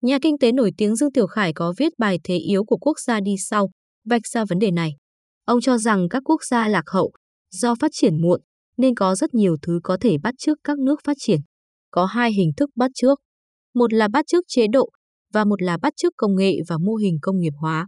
Nhà 0.01 0.19
kinh 0.21 0.37
tế 0.37 0.51
nổi 0.51 0.71
tiếng 0.77 0.95
Dương 0.95 1.11
Tiểu 1.11 1.27
Khải 1.27 1.53
có 1.53 1.73
viết 1.77 1.93
bài 1.97 2.19
thế 2.23 2.37
yếu 2.37 2.63
của 2.63 2.77
quốc 2.77 2.99
gia 2.99 3.19
đi 3.19 3.35
sau, 3.37 3.69
vạch 4.05 4.27
ra 4.27 4.45
vấn 4.45 4.59
đề 4.59 4.71
này. 4.71 4.91
Ông 5.45 5.61
cho 5.61 5.77
rằng 5.77 6.09
các 6.09 6.23
quốc 6.25 6.43
gia 6.49 6.67
lạc 6.67 6.83
hậu, 6.87 7.11
do 7.51 7.75
phát 7.75 7.91
triển 7.93 8.21
muộn, 8.21 8.41
nên 8.77 8.95
có 8.95 9.15
rất 9.15 9.33
nhiều 9.33 9.57
thứ 9.61 9.79
có 9.83 9.97
thể 10.01 10.17
bắt 10.23 10.33
chước 10.37 10.57
các 10.63 10.79
nước 10.79 10.99
phát 11.03 11.17
triển. 11.19 11.39
Có 11.91 12.05
hai 12.05 12.31
hình 12.31 12.51
thức 12.57 12.69
bắt 12.75 12.91
chước. 12.95 13.19
Một 13.73 13.93
là 13.93 14.07
bắt 14.07 14.27
chước 14.27 14.43
chế 14.47 14.67
độ 14.67 14.89
và 15.33 15.45
một 15.45 15.61
là 15.61 15.77
bắt 15.77 15.93
chước 15.97 16.13
công 16.17 16.35
nghệ 16.35 16.53
và 16.67 16.77
mô 16.77 16.95
hình 16.95 17.17
công 17.21 17.39
nghiệp 17.39 17.53
hóa. 17.57 17.87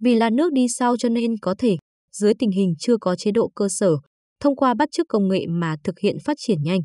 Vì 0.00 0.14
là 0.14 0.30
nước 0.30 0.52
đi 0.52 0.66
sau 0.68 0.96
cho 0.96 1.08
nên 1.08 1.34
có 1.42 1.54
thể, 1.58 1.76
dưới 2.12 2.34
tình 2.34 2.50
hình 2.50 2.74
chưa 2.78 2.96
có 3.00 3.16
chế 3.16 3.30
độ 3.30 3.50
cơ 3.54 3.68
sở, 3.68 3.96
thông 4.40 4.56
qua 4.56 4.74
bắt 4.74 4.88
chước 4.92 5.08
công 5.08 5.28
nghệ 5.28 5.46
mà 5.48 5.76
thực 5.84 5.98
hiện 5.98 6.16
phát 6.24 6.36
triển 6.40 6.62
nhanh. 6.62 6.80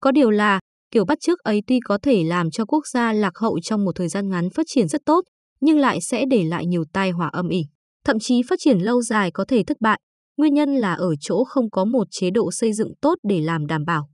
Có 0.00 0.12
điều 0.12 0.30
là, 0.30 0.60
kiểu 0.96 1.04
bắt 1.04 1.20
chước 1.20 1.38
ấy 1.38 1.62
tuy 1.66 1.80
có 1.80 1.98
thể 2.02 2.24
làm 2.24 2.50
cho 2.50 2.64
quốc 2.64 2.86
gia 2.86 3.12
lạc 3.12 3.38
hậu 3.38 3.60
trong 3.60 3.84
một 3.84 3.92
thời 3.96 4.08
gian 4.08 4.28
ngắn 4.28 4.50
phát 4.50 4.66
triển 4.66 4.88
rất 4.88 5.00
tốt, 5.04 5.24
nhưng 5.60 5.78
lại 5.78 6.00
sẽ 6.00 6.24
để 6.30 6.44
lại 6.44 6.66
nhiều 6.66 6.84
tai 6.92 7.10
họa 7.10 7.28
âm 7.28 7.48
ỉ 7.48 7.62
thậm 8.04 8.18
chí 8.18 8.42
phát 8.42 8.58
triển 8.62 8.78
lâu 8.78 9.02
dài 9.02 9.30
có 9.30 9.44
thể 9.48 9.62
thất 9.66 9.76
bại. 9.80 10.00
Nguyên 10.36 10.54
nhân 10.54 10.76
là 10.76 10.94
ở 10.94 11.14
chỗ 11.20 11.44
không 11.44 11.70
có 11.70 11.84
một 11.84 12.06
chế 12.10 12.30
độ 12.30 12.50
xây 12.52 12.72
dựng 12.72 12.92
tốt 13.00 13.14
để 13.22 13.40
làm 13.40 13.66
đảm 13.66 13.84
bảo. 13.84 14.08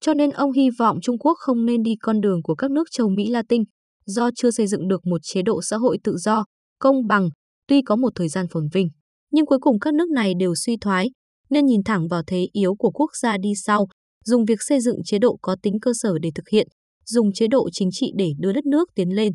Cho 0.00 0.14
nên 0.14 0.30
ông 0.30 0.52
hy 0.52 0.70
vọng 0.78 0.98
Trung 1.02 1.18
Quốc 1.18 1.34
không 1.38 1.66
nên 1.66 1.82
đi 1.82 1.94
con 2.02 2.20
đường 2.20 2.42
của 2.42 2.54
các 2.54 2.70
nước 2.70 2.84
châu 2.90 3.08
Mỹ 3.08 3.30
Latin, 3.30 3.62
do 4.06 4.30
chưa 4.36 4.50
xây 4.50 4.66
dựng 4.66 4.88
được 4.88 5.06
một 5.06 5.18
chế 5.22 5.42
độ 5.42 5.62
xã 5.62 5.76
hội 5.76 5.98
tự 6.04 6.16
do, 6.16 6.44
công 6.78 7.06
bằng, 7.06 7.28
tuy 7.68 7.82
có 7.82 7.96
một 7.96 8.12
thời 8.14 8.28
gian 8.28 8.46
phồn 8.50 8.68
vinh. 8.72 8.88
Nhưng 9.30 9.46
cuối 9.46 9.58
cùng 9.60 9.78
các 9.78 9.94
nước 9.94 10.10
này 10.10 10.32
đều 10.38 10.54
suy 10.54 10.76
thoái, 10.76 11.10
nên 11.50 11.66
nhìn 11.66 11.82
thẳng 11.84 12.08
vào 12.08 12.22
thế 12.26 12.46
yếu 12.52 12.74
của 12.74 12.90
quốc 12.90 13.10
gia 13.16 13.36
đi 13.38 13.52
sau, 13.56 13.86
dùng 14.24 14.44
việc 14.44 14.62
xây 14.62 14.80
dựng 14.80 14.96
chế 15.04 15.18
độ 15.18 15.38
có 15.42 15.56
tính 15.62 15.80
cơ 15.82 15.92
sở 15.94 16.18
để 16.22 16.30
thực 16.34 16.48
hiện, 16.48 16.68
dùng 17.06 17.32
chế 17.32 17.46
độ 17.46 17.68
chính 17.72 17.88
trị 17.92 18.12
để 18.16 18.32
đưa 18.38 18.52
đất 18.52 18.66
nước 18.66 18.88
tiến 18.94 19.08
lên. 19.08 19.32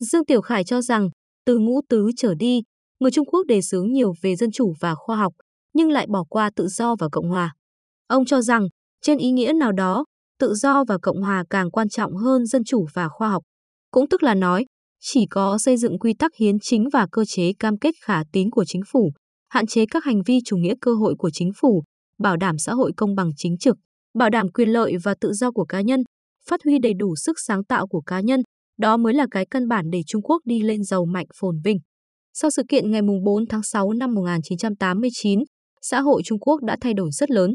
Dương 0.00 0.24
Tiểu 0.24 0.40
Khải 0.40 0.64
cho 0.64 0.82
rằng, 0.82 1.08
từ 1.46 1.58
ngũ 1.58 1.80
tứ 1.88 2.10
trở 2.16 2.34
đi, 2.34 2.62
người 3.00 3.10
Trung 3.10 3.26
Quốc 3.26 3.46
đề 3.46 3.62
xướng 3.62 3.92
nhiều 3.92 4.12
về 4.22 4.36
dân 4.36 4.50
chủ 4.50 4.74
và 4.80 4.94
khoa 4.94 5.16
học, 5.16 5.32
nhưng 5.74 5.90
lại 5.90 6.06
bỏ 6.10 6.24
qua 6.28 6.50
tự 6.56 6.68
do 6.68 6.96
và 6.98 7.08
cộng 7.12 7.28
hòa. 7.28 7.54
Ông 8.06 8.24
cho 8.24 8.40
rằng, 8.40 8.66
trên 9.02 9.18
ý 9.18 9.30
nghĩa 9.30 9.52
nào 9.52 9.72
đó, 9.72 10.04
tự 10.38 10.54
do 10.54 10.84
và 10.88 10.98
cộng 11.02 11.22
hòa 11.22 11.44
càng 11.50 11.70
quan 11.70 11.88
trọng 11.88 12.16
hơn 12.16 12.46
dân 12.46 12.64
chủ 12.64 12.86
và 12.94 13.08
khoa 13.08 13.28
học. 13.28 13.42
Cũng 13.90 14.08
tức 14.08 14.22
là 14.22 14.34
nói, 14.34 14.66
chỉ 15.00 15.26
có 15.30 15.58
xây 15.58 15.76
dựng 15.76 15.98
quy 15.98 16.14
tắc 16.14 16.30
hiến 16.40 16.58
chính 16.62 16.88
và 16.92 17.06
cơ 17.12 17.24
chế 17.24 17.52
cam 17.58 17.78
kết 17.78 17.94
khả 18.04 18.22
tín 18.32 18.50
của 18.50 18.64
chính 18.64 18.82
phủ, 18.92 19.12
hạn 19.48 19.66
chế 19.66 19.84
các 19.90 20.04
hành 20.04 20.22
vi 20.26 20.38
chủ 20.44 20.56
nghĩa 20.56 20.74
cơ 20.80 20.94
hội 20.94 21.14
của 21.18 21.30
chính 21.30 21.50
phủ, 21.60 21.82
bảo 22.18 22.36
đảm 22.36 22.58
xã 22.58 22.72
hội 22.72 22.92
công 22.96 23.14
bằng 23.14 23.30
chính 23.36 23.58
trực, 23.58 23.76
bảo 24.16 24.30
đảm 24.30 24.48
quyền 24.48 24.68
lợi 24.68 24.92
và 25.04 25.14
tự 25.20 25.32
do 25.32 25.50
của 25.50 25.64
cá 25.64 25.80
nhân, 25.80 26.00
phát 26.48 26.60
huy 26.64 26.78
đầy 26.78 26.92
đủ 26.94 27.16
sức 27.16 27.36
sáng 27.46 27.64
tạo 27.64 27.86
của 27.86 28.00
cá 28.00 28.20
nhân, 28.20 28.40
đó 28.78 28.96
mới 28.96 29.14
là 29.14 29.26
cái 29.30 29.46
căn 29.50 29.68
bản 29.68 29.84
để 29.90 30.00
Trung 30.06 30.22
Quốc 30.22 30.42
đi 30.44 30.62
lên 30.62 30.84
giàu 30.84 31.04
mạnh 31.04 31.26
phồn 31.40 31.56
vinh. 31.64 31.78
Sau 32.32 32.50
sự 32.50 32.62
kiện 32.68 32.90
ngày 32.90 33.00
4 33.24 33.46
tháng 33.48 33.62
6 33.62 33.92
năm 33.92 34.14
1989, 34.14 35.40
xã 35.82 36.00
hội 36.00 36.22
Trung 36.24 36.38
Quốc 36.38 36.62
đã 36.62 36.76
thay 36.80 36.94
đổi 36.94 37.10
rất 37.12 37.30
lớn. 37.30 37.54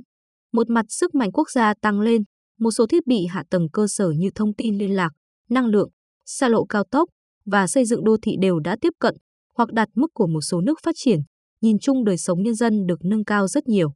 Một 0.54 0.70
mặt 0.70 0.86
sức 0.90 1.16
mạnh 1.16 1.32
quốc 1.32 1.50
gia 1.50 1.74
tăng 1.82 2.00
lên, 2.00 2.22
một 2.60 2.72
số 2.72 2.88
thiết 2.88 3.08
bị 3.08 3.26
hạ 3.30 3.44
tầng 3.50 3.68
cơ 3.74 3.88
sở 3.88 4.12
như 4.18 4.30
thông 4.36 4.54
tin 4.54 4.78
liên 4.78 4.96
lạc, 4.96 5.10
năng 5.50 5.66
lượng, 5.66 5.90
xa 6.26 6.48
lộ 6.48 6.66
cao 6.66 6.84
tốc 6.92 7.10
và 7.46 7.68
xây 7.68 7.86
dựng 7.86 8.04
đô 8.04 8.18
thị 8.22 8.36
đều 8.42 8.60
đã 8.60 8.78
tiếp 8.82 8.94
cận 9.00 9.16
hoặc 9.58 9.74
đạt 9.74 9.90
mức 9.96 10.08
của 10.14 10.28
một 10.28 10.42
số 10.42 10.62
nước 10.62 10.80
phát 10.84 10.96
triển. 10.96 11.20
Nhìn 11.62 11.80
chung 11.80 12.04
đời 12.04 12.18
sống 12.18 12.44
nhân 12.44 12.56
dân 12.56 12.86
được 12.86 13.00
nâng 13.04 13.24
cao 13.24 13.48
rất 13.48 13.68
nhiều. 13.68 13.94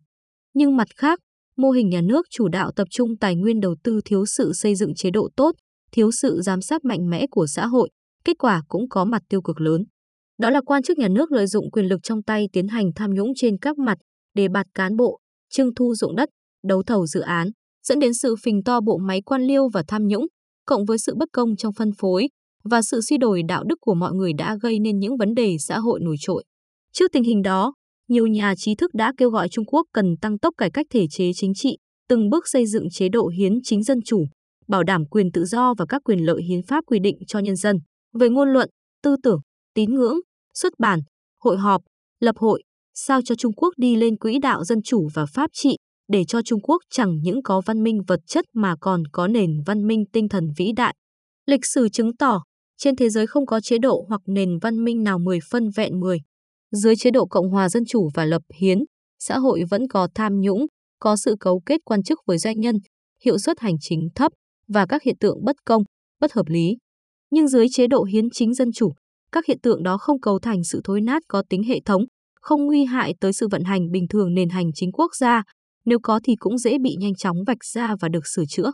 Nhưng 0.54 0.78
mặt 0.78 0.88
khác, 0.96 1.20
mô 1.58 1.72
hình 1.72 1.90
nhà 1.90 2.02
nước 2.02 2.26
chủ 2.30 2.48
đạo 2.48 2.72
tập 2.76 2.88
trung 2.92 3.18
tài 3.18 3.36
nguyên 3.36 3.60
đầu 3.60 3.76
tư 3.84 4.02
thiếu 4.06 4.26
sự 4.26 4.54
xây 4.54 4.76
dựng 4.76 4.96
chế 4.96 5.12
độ 5.12 5.30
tốt, 5.36 5.52
thiếu 5.92 6.12
sự 6.12 6.42
giám 6.42 6.62
sát 6.62 6.86
mạnh 6.86 7.10
mẽ 7.10 7.26
của 7.32 7.48
xã 7.48 7.66
hội, 7.66 7.90
kết 8.26 8.38
quả 8.40 8.62
cũng 8.68 8.90
có 8.90 9.06
mặt 9.06 9.22
tiêu 9.30 9.42
cực 9.42 9.62
lớn. 9.62 9.84
Đó 10.38 10.50
là 10.50 10.62
quan 10.66 10.84
chức 10.84 10.98
nhà 10.98 11.08
nước 11.08 11.32
lợi 11.32 11.48
dụng 11.48 11.72
quyền 11.72 11.86
lực 11.86 12.04
trong 12.04 12.24
tay 12.24 12.50
tiến 12.54 12.68
hành 12.68 12.92
tham 12.96 13.14
nhũng 13.14 13.32
trên 13.36 13.58
các 13.58 13.78
mặt, 13.78 13.98
đề 14.34 14.48
bạt 14.48 14.66
cán 14.74 14.96
bộ, 14.96 15.20
trưng 15.50 15.76
thu 15.76 15.96
dụng 15.96 16.16
đất, 16.16 16.30
đấu 16.64 16.84
thầu 16.84 17.08
dự 17.08 17.20
án, 17.20 17.50
dẫn 17.88 18.00
đến 18.00 18.14
sự 18.14 18.36
phình 18.44 18.64
to 18.64 18.82
bộ 18.82 18.98
máy 18.98 19.22
quan 19.22 19.42
liêu 19.42 19.70
và 19.74 19.84
tham 19.88 20.08
nhũng, 20.08 20.28
cộng 20.66 20.86
với 20.86 20.98
sự 20.98 21.16
bất 21.16 21.30
công 21.34 21.56
trong 21.56 21.74
phân 21.74 21.92
phối 21.98 22.30
và 22.64 22.82
sự 22.82 23.02
suy 23.02 23.18
đổi 23.18 23.42
đạo 23.48 23.64
đức 23.64 23.76
của 23.82 23.94
mọi 23.94 24.14
người 24.14 24.34
đã 24.34 24.58
gây 24.62 24.80
nên 24.80 25.00
những 25.00 25.18
vấn 25.18 25.34
đề 25.34 25.56
xã 25.60 25.80
hội 25.80 26.00
nổi 26.04 26.16
trội. 26.20 26.44
Trước 26.94 27.12
tình 27.12 27.24
hình 27.24 27.42
đó, 27.42 27.74
nhiều 28.08 28.28
nhà 28.28 28.56
trí 28.58 28.76
thức 28.76 28.94
đã 28.94 29.14
kêu 29.18 29.30
gọi 29.30 29.50
Trung 29.50 29.66
Quốc 29.66 29.88
cần 29.94 30.18
tăng 30.22 30.38
tốc 30.38 30.54
cải 30.58 30.72
cách 30.72 30.86
thể 30.90 31.06
chế 31.10 31.32
chính 31.36 31.54
trị, 31.54 31.78
từng 32.10 32.30
bước 32.30 32.48
xây 32.48 32.66
dựng 32.66 32.90
chế 32.90 33.10
độ 33.10 33.28
hiến 33.28 33.54
chính 33.64 33.84
dân 33.84 34.00
chủ, 34.06 34.26
bảo 34.68 34.84
đảm 34.84 35.06
quyền 35.06 35.32
tự 35.32 35.46
do 35.46 35.74
và 35.78 35.86
các 35.90 36.02
quyền 36.06 36.20
lợi 36.20 36.44
hiến 36.44 36.64
pháp 36.64 36.84
quy 36.88 37.00
định 37.00 37.18
cho 37.28 37.40
nhân 37.40 37.56
dân 37.56 37.78
về 38.20 38.30
ngôn 38.30 38.50
luận, 38.50 38.70
tư 39.04 39.16
tưởng, 39.24 39.40
tín 39.74 39.94
ngưỡng, 39.94 40.18
xuất 40.54 40.74
bản, 40.80 41.00
hội 41.40 41.58
họp, 41.58 41.82
lập 42.20 42.36
hội, 42.38 42.64
sao 42.94 43.22
cho 43.22 43.36
Trung 43.36 43.54
Quốc 43.54 43.74
đi 43.78 43.96
lên 43.96 44.18
quỹ 44.18 44.40
đạo 44.40 44.64
dân 44.64 44.82
chủ 44.82 45.10
và 45.14 45.26
pháp 45.26 45.50
trị, 45.54 45.78
để 46.08 46.24
cho 46.28 46.42
Trung 46.42 46.62
Quốc 46.62 46.82
chẳng 46.90 47.18
những 47.22 47.44
có 47.44 47.62
văn 47.66 47.84
minh 47.84 48.02
vật 48.08 48.20
chất 48.28 48.46
mà 48.54 48.76
còn 48.82 49.04
có 49.12 49.28
nền 49.28 49.52
văn 49.66 49.88
minh 49.88 50.04
tinh 50.14 50.30
thần 50.30 50.44
vĩ 50.58 50.72
đại. 50.76 50.96
Lịch 51.46 51.66
sử 51.66 51.90
chứng 51.90 52.18
tỏ, 52.18 52.44
trên 52.78 52.96
thế 52.96 53.10
giới 53.10 53.28
không 53.28 53.46
có 53.46 53.62
chế 53.62 53.78
độ 53.78 54.06
hoặc 54.10 54.22
nền 54.26 54.60
văn 54.62 54.84
minh 54.84 55.04
nào 55.04 55.20
10 55.20 55.40
phân 55.52 55.70
vẹn 55.76 56.00
10. 56.00 56.20
Dưới 56.72 56.96
chế 56.96 57.12
độ 57.12 57.26
Cộng 57.26 57.50
hòa 57.50 57.70
Dân 57.70 57.84
chủ 57.86 58.10
và 58.14 58.26
lập 58.26 58.42
hiến, 58.56 58.78
xã 59.20 59.38
hội 59.38 59.64
vẫn 59.70 59.88
có 59.88 60.08
tham 60.16 60.42
nhũng, 60.42 60.66
có 61.00 61.16
sự 61.16 61.36
cấu 61.40 61.62
kết 61.66 61.82
quan 61.86 62.04
chức 62.04 62.20
với 62.26 62.38
doanh 62.38 62.60
nhân, 62.60 62.76
hiệu 63.24 63.38
suất 63.38 63.60
hành 63.60 63.76
chính 63.80 64.10
thấp 64.16 64.32
và 64.68 64.86
các 64.86 65.04
hiện 65.04 65.16
tượng 65.20 65.44
bất 65.46 65.56
công, 65.66 65.84
bất 66.22 66.34
hợp 66.34 66.48
lý. 66.48 66.78
Nhưng 67.32 67.48
dưới 67.48 67.68
chế 67.72 67.88
độ 67.88 68.04
hiến 68.04 68.30
chính 68.30 68.54
dân 68.54 68.72
chủ, 68.72 68.94
các 69.32 69.46
hiện 69.46 69.60
tượng 69.60 69.84
đó 69.84 69.98
không 69.98 70.20
cấu 70.20 70.40
thành 70.40 70.64
sự 70.64 70.82
thối 70.84 71.02
nát 71.02 71.24
có 71.28 71.44
tính 71.50 71.64
hệ 71.64 71.80
thống, 71.86 72.04
không 72.42 72.66
nguy 72.66 72.86
hại 72.86 73.14
tới 73.20 73.34
sự 73.34 73.48
vận 73.52 73.64
hành 73.64 73.92
bình 73.92 74.08
thường 74.08 74.34
nền 74.34 74.50
hành 74.50 74.74
chính 74.74 74.92
quốc 74.92 75.16
gia, 75.16 75.44
nếu 75.86 76.00
có 76.04 76.20
thì 76.24 76.36
cũng 76.36 76.58
dễ 76.58 76.78
bị 76.78 76.96
nhanh 77.00 77.16
chóng 77.16 77.38
vạch 77.48 77.64
ra 77.74 77.96
và 78.00 78.10
được 78.10 78.28
sửa 78.28 78.46
chữa. 78.50 78.72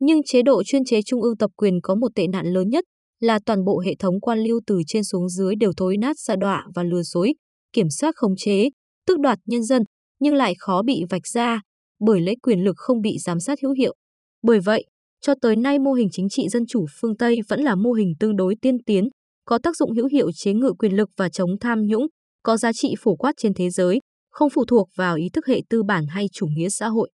Nhưng 0.00 0.22
chế 0.22 0.42
độ 0.42 0.62
chuyên 0.62 0.84
chế 0.84 1.02
trung 1.02 1.22
ương 1.22 1.36
tập 1.36 1.50
quyền 1.56 1.80
có 1.82 1.94
một 1.94 2.08
tệ 2.14 2.26
nạn 2.26 2.46
lớn 2.46 2.68
nhất 2.68 2.84
là 3.20 3.38
toàn 3.46 3.64
bộ 3.64 3.78
hệ 3.78 3.94
thống 3.98 4.20
quan 4.20 4.38
liêu 4.38 4.60
từ 4.66 4.80
trên 4.86 5.04
xuống 5.04 5.28
dưới 5.28 5.54
đều 5.54 5.72
thối 5.76 5.96
nát 5.96 6.16
xa 6.18 6.36
đọa 6.36 6.66
và 6.74 6.82
lừa 6.82 7.02
dối, 7.02 7.34
kiểm 7.72 7.90
soát 7.90 8.16
khống 8.16 8.36
chế, 8.36 8.68
tước 9.06 9.18
đoạt 9.20 9.38
nhân 9.46 9.62
dân, 9.62 9.82
nhưng 10.20 10.34
lại 10.34 10.54
khó 10.58 10.82
bị 10.82 11.04
vạch 11.10 11.26
ra, 11.26 11.60
bởi 12.00 12.20
lấy 12.20 12.36
quyền 12.42 12.64
lực 12.64 12.76
không 12.76 13.00
bị 13.00 13.18
giám 13.18 13.40
sát 13.40 13.58
hữu 13.62 13.72
hiệu. 13.72 13.94
Bởi 14.42 14.60
vậy, 14.60 14.84
cho 15.20 15.34
tới 15.40 15.56
nay 15.56 15.78
mô 15.78 15.92
hình 15.92 16.08
chính 16.12 16.28
trị 16.28 16.48
dân 16.48 16.66
chủ 16.68 16.86
phương 17.00 17.16
Tây 17.16 17.38
vẫn 17.48 17.60
là 17.60 17.74
mô 17.74 17.92
hình 17.92 18.12
tương 18.20 18.36
đối 18.36 18.54
tiên 18.62 18.76
tiến, 18.86 19.08
có 19.44 19.58
tác 19.62 19.76
dụng 19.76 19.94
hữu 19.94 20.06
hiệu 20.06 20.32
chế 20.32 20.52
ngự 20.52 20.72
quyền 20.78 20.96
lực 20.96 21.10
và 21.16 21.28
chống 21.28 21.50
tham 21.60 21.82
nhũng, 21.82 22.06
có 22.42 22.56
giá 22.56 22.72
trị 22.72 22.94
phổ 22.98 23.16
quát 23.16 23.32
trên 23.36 23.54
thế 23.54 23.70
giới, 23.70 23.98
không 24.30 24.50
phụ 24.50 24.64
thuộc 24.64 24.88
vào 24.96 25.16
ý 25.16 25.28
thức 25.32 25.46
hệ 25.46 25.62
tư 25.70 25.82
bản 25.82 26.06
hay 26.06 26.26
chủ 26.32 26.46
nghĩa 26.46 26.68
xã 26.68 26.88
hội. 26.88 27.10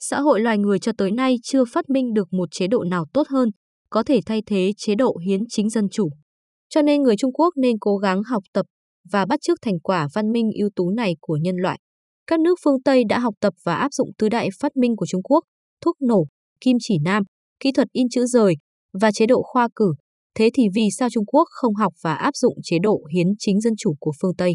Xã 0.00 0.20
hội 0.20 0.40
loài 0.40 0.58
người 0.58 0.78
cho 0.78 0.92
tới 0.98 1.10
nay 1.10 1.36
chưa 1.42 1.64
phát 1.64 1.90
minh 1.90 2.14
được 2.14 2.32
một 2.32 2.48
chế 2.52 2.66
độ 2.66 2.84
nào 2.84 3.04
tốt 3.12 3.28
hơn, 3.28 3.50
có 3.90 4.02
thể 4.02 4.20
thay 4.26 4.42
thế 4.46 4.72
chế 4.76 4.94
độ 4.94 5.16
hiến 5.26 5.40
chính 5.48 5.70
dân 5.70 5.88
chủ. 5.88 6.08
Cho 6.68 6.82
nên 6.82 7.02
người 7.02 7.16
Trung 7.16 7.32
Quốc 7.32 7.54
nên 7.56 7.76
cố 7.80 7.96
gắng 7.96 8.22
học 8.22 8.42
tập 8.52 8.66
và 9.10 9.26
bắt 9.26 9.40
chước 9.42 9.58
thành 9.62 9.78
quả 9.80 10.08
văn 10.14 10.32
minh 10.32 10.50
ưu 10.60 10.70
tú 10.76 10.90
này 10.90 11.16
của 11.20 11.36
nhân 11.36 11.56
loại. 11.56 11.78
Các 12.26 12.40
nước 12.40 12.58
phương 12.64 12.82
Tây 12.82 13.02
đã 13.08 13.18
học 13.18 13.34
tập 13.40 13.54
và 13.64 13.74
áp 13.74 13.92
dụng 13.92 14.10
tứ 14.18 14.28
đại 14.28 14.48
phát 14.60 14.76
minh 14.76 14.96
của 14.96 15.06
Trung 15.06 15.22
Quốc, 15.22 15.44
thuốc 15.80 15.96
nổ, 16.00 16.26
kim 16.60 16.76
chỉ 16.80 16.98
nam, 17.04 17.22
kỹ 17.60 17.72
thuật 17.72 17.88
in 17.92 18.08
chữ 18.08 18.26
rời 18.26 18.54
và 19.00 19.12
chế 19.12 19.26
độ 19.26 19.42
khoa 19.42 19.68
cử. 19.76 19.94
Thế 20.34 20.50
thì 20.54 20.62
vì 20.74 20.88
sao 20.98 21.08
Trung 21.10 21.26
Quốc 21.26 21.44
không 21.50 21.74
học 21.74 21.92
và 22.02 22.14
áp 22.14 22.36
dụng 22.36 22.54
chế 22.62 22.78
độ 22.82 23.00
hiến 23.14 23.26
chính 23.38 23.60
dân 23.60 23.72
chủ 23.78 23.94
của 24.00 24.12
phương 24.22 24.36
Tây? 24.38 24.54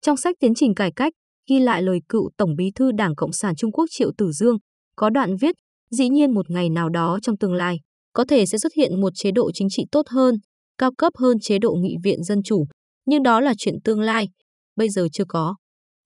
Trong 0.00 0.16
sách 0.16 0.36
Tiến 0.40 0.54
trình 0.54 0.74
cải 0.74 0.92
cách, 0.96 1.12
ghi 1.50 1.58
lại 1.58 1.82
lời 1.82 1.98
cựu 2.08 2.30
Tổng 2.36 2.56
bí 2.56 2.70
thư 2.74 2.92
Đảng 2.92 3.14
Cộng 3.14 3.32
sản 3.32 3.56
Trung 3.56 3.72
Quốc 3.72 3.84
Triệu 3.90 4.10
Tử 4.18 4.32
Dương, 4.32 4.56
có 4.96 5.10
đoạn 5.10 5.36
viết, 5.40 5.54
dĩ 5.90 6.08
nhiên 6.08 6.34
một 6.34 6.50
ngày 6.50 6.70
nào 6.70 6.88
đó 6.88 7.18
trong 7.22 7.36
tương 7.36 7.52
lai, 7.52 7.76
có 8.12 8.24
thể 8.24 8.46
sẽ 8.46 8.58
xuất 8.58 8.72
hiện 8.74 9.00
một 9.00 9.12
chế 9.14 9.30
độ 9.30 9.50
chính 9.54 9.68
trị 9.70 9.84
tốt 9.92 10.08
hơn, 10.08 10.34
cao 10.78 10.90
cấp 10.98 11.12
hơn 11.16 11.36
chế 11.40 11.58
độ 11.58 11.72
nghị 11.72 11.96
viện 12.04 12.24
dân 12.24 12.42
chủ, 12.42 12.64
nhưng 13.06 13.22
đó 13.22 13.40
là 13.40 13.54
chuyện 13.58 13.74
tương 13.84 14.00
lai, 14.00 14.28
bây 14.76 14.88
giờ 14.88 15.08
chưa 15.12 15.24
có. 15.28 15.56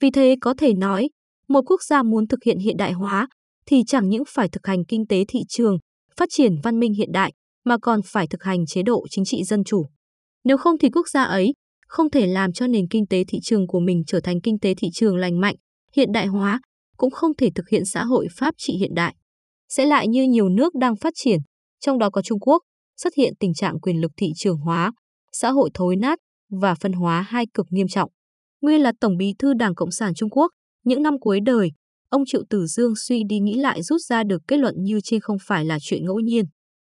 Vì 0.01 0.11
thế 0.11 0.37
có 0.41 0.55
thể 0.59 0.75
nói, 0.75 1.09
một 1.49 1.61
quốc 1.67 1.83
gia 1.83 2.03
muốn 2.03 2.29
thực 2.29 2.45
hiện 2.45 2.59
hiện 2.59 2.77
đại 2.77 2.93
hóa 2.93 3.29
thì 3.67 3.83
chẳng 3.87 4.09
những 4.09 4.23
phải 4.29 4.49
thực 4.49 4.67
hành 4.67 4.85
kinh 4.85 5.07
tế 5.07 5.25
thị 5.29 5.41
trường, 5.49 5.79
phát 6.17 6.29
triển 6.33 6.53
văn 6.63 6.79
minh 6.79 6.93
hiện 6.93 7.13
đại, 7.13 7.33
mà 7.65 7.77
còn 7.83 8.01
phải 8.05 8.27
thực 8.27 8.43
hành 8.43 8.67
chế 8.67 8.83
độ 8.83 9.07
chính 9.11 9.25
trị 9.25 9.45
dân 9.45 9.65
chủ. 9.65 9.87
Nếu 10.45 10.57
không 10.57 10.79
thì 10.79 10.91
quốc 10.91 11.09
gia 11.09 11.23
ấy 11.23 11.53
không 11.89 12.11
thể 12.11 12.27
làm 12.27 12.53
cho 12.53 12.67
nền 12.67 12.89
kinh 12.89 13.07
tế 13.07 13.25
thị 13.29 13.39
trường 13.43 13.67
của 13.67 13.81
mình 13.81 14.03
trở 14.07 14.21
thành 14.21 14.41
kinh 14.41 14.59
tế 14.59 14.75
thị 14.75 14.89
trường 14.93 15.17
lành 15.17 15.41
mạnh, 15.41 15.57
hiện 15.93 16.13
đại 16.13 16.27
hóa, 16.27 16.61
cũng 16.97 17.11
không 17.11 17.37
thể 17.37 17.51
thực 17.55 17.69
hiện 17.69 17.85
xã 17.85 18.05
hội 18.05 18.27
pháp 18.37 18.55
trị 18.59 18.77
hiện 18.79 18.95
đại. 18.95 19.15
Sẽ 19.69 19.87
lại 19.87 20.09
như 20.09 20.23
nhiều 20.23 20.49
nước 20.49 20.75
đang 20.75 20.97
phát 20.97 21.13
triển, 21.17 21.39
trong 21.81 21.99
đó 21.99 22.11
có 22.11 22.23
Trung 22.23 22.41
Quốc, 22.41 22.63
xuất 22.97 23.15
hiện 23.15 23.33
tình 23.41 23.55
trạng 23.55 23.81
quyền 23.81 24.01
lực 24.01 24.13
thị 24.17 24.33
trường 24.37 24.57
hóa, 24.57 24.93
xã 25.33 25.51
hội 25.51 25.71
thối 25.75 25.97
nát 25.97 26.19
và 26.61 26.75
phân 26.75 26.93
hóa 26.93 27.23
hai 27.23 27.47
cực 27.55 27.67
nghiêm 27.71 27.89
trọng. 27.89 28.11
Nguyên 28.61 28.81
là 28.81 28.93
Tổng 29.01 29.17
bí 29.17 29.33
thư 29.39 29.55
Đảng 29.55 29.75
Cộng 29.75 29.91
sản 29.91 30.15
Trung 30.15 30.31
Quốc, 30.31 30.51
những 30.85 31.03
năm 31.03 31.19
cuối 31.21 31.41
đời, 31.41 31.71
ông 32.09 32.23
Triệu 32.27 32.43
Tử 32.51 32.67
Dương 32.67 32.97
suy 32.97 33.23
đi 33.29 33.39
nghĩ 33.39 33.55
lại 33.55 33.83
rút 33.83 34.01
ra 34.09 34.25
được 34.25 34.43
kết 34.49 34.57
luận 34.57 34.75
như 34.79 35.01
trên 35.05 35.21
không 35.21 35.37
phải 35.47 35.65
là 35.65 35.79
chuyện 35.81 36.05
ngẫu 36.05 36.21
nhiên. 36.21 36.45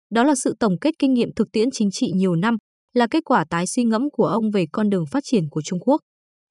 Đó 0.09 0.23
là 0.23 0.35
sự 0.35 0.55
tổng 0.59 0.79
kết 0.81 0.91
kinh 0.99 1.13
nghiệm 1.13 1.29
thực 1.35 1.47
tiễn 1.51 1.71
chính 1.71 1.91
trị 1.91 2.11
nhiều 2.15 2.35
năm, 2.35 2.57
là 2.93 3.07
kết 3.11 3.23
quả 3.25 3.45
tái 3.49 3.67
suy 3.67 3.83
ngẫm 3.83 4.09
của 4.13 4.25
ông 4.25 4.51
về 4.51 4.65
con 4.71 4.89
đường 4.89 5.05
phát 5.11 5.23
triển 5.23 5.49
của 5.49 5.61
Trung 5.61 5.79
Quốc. 5.79 6.01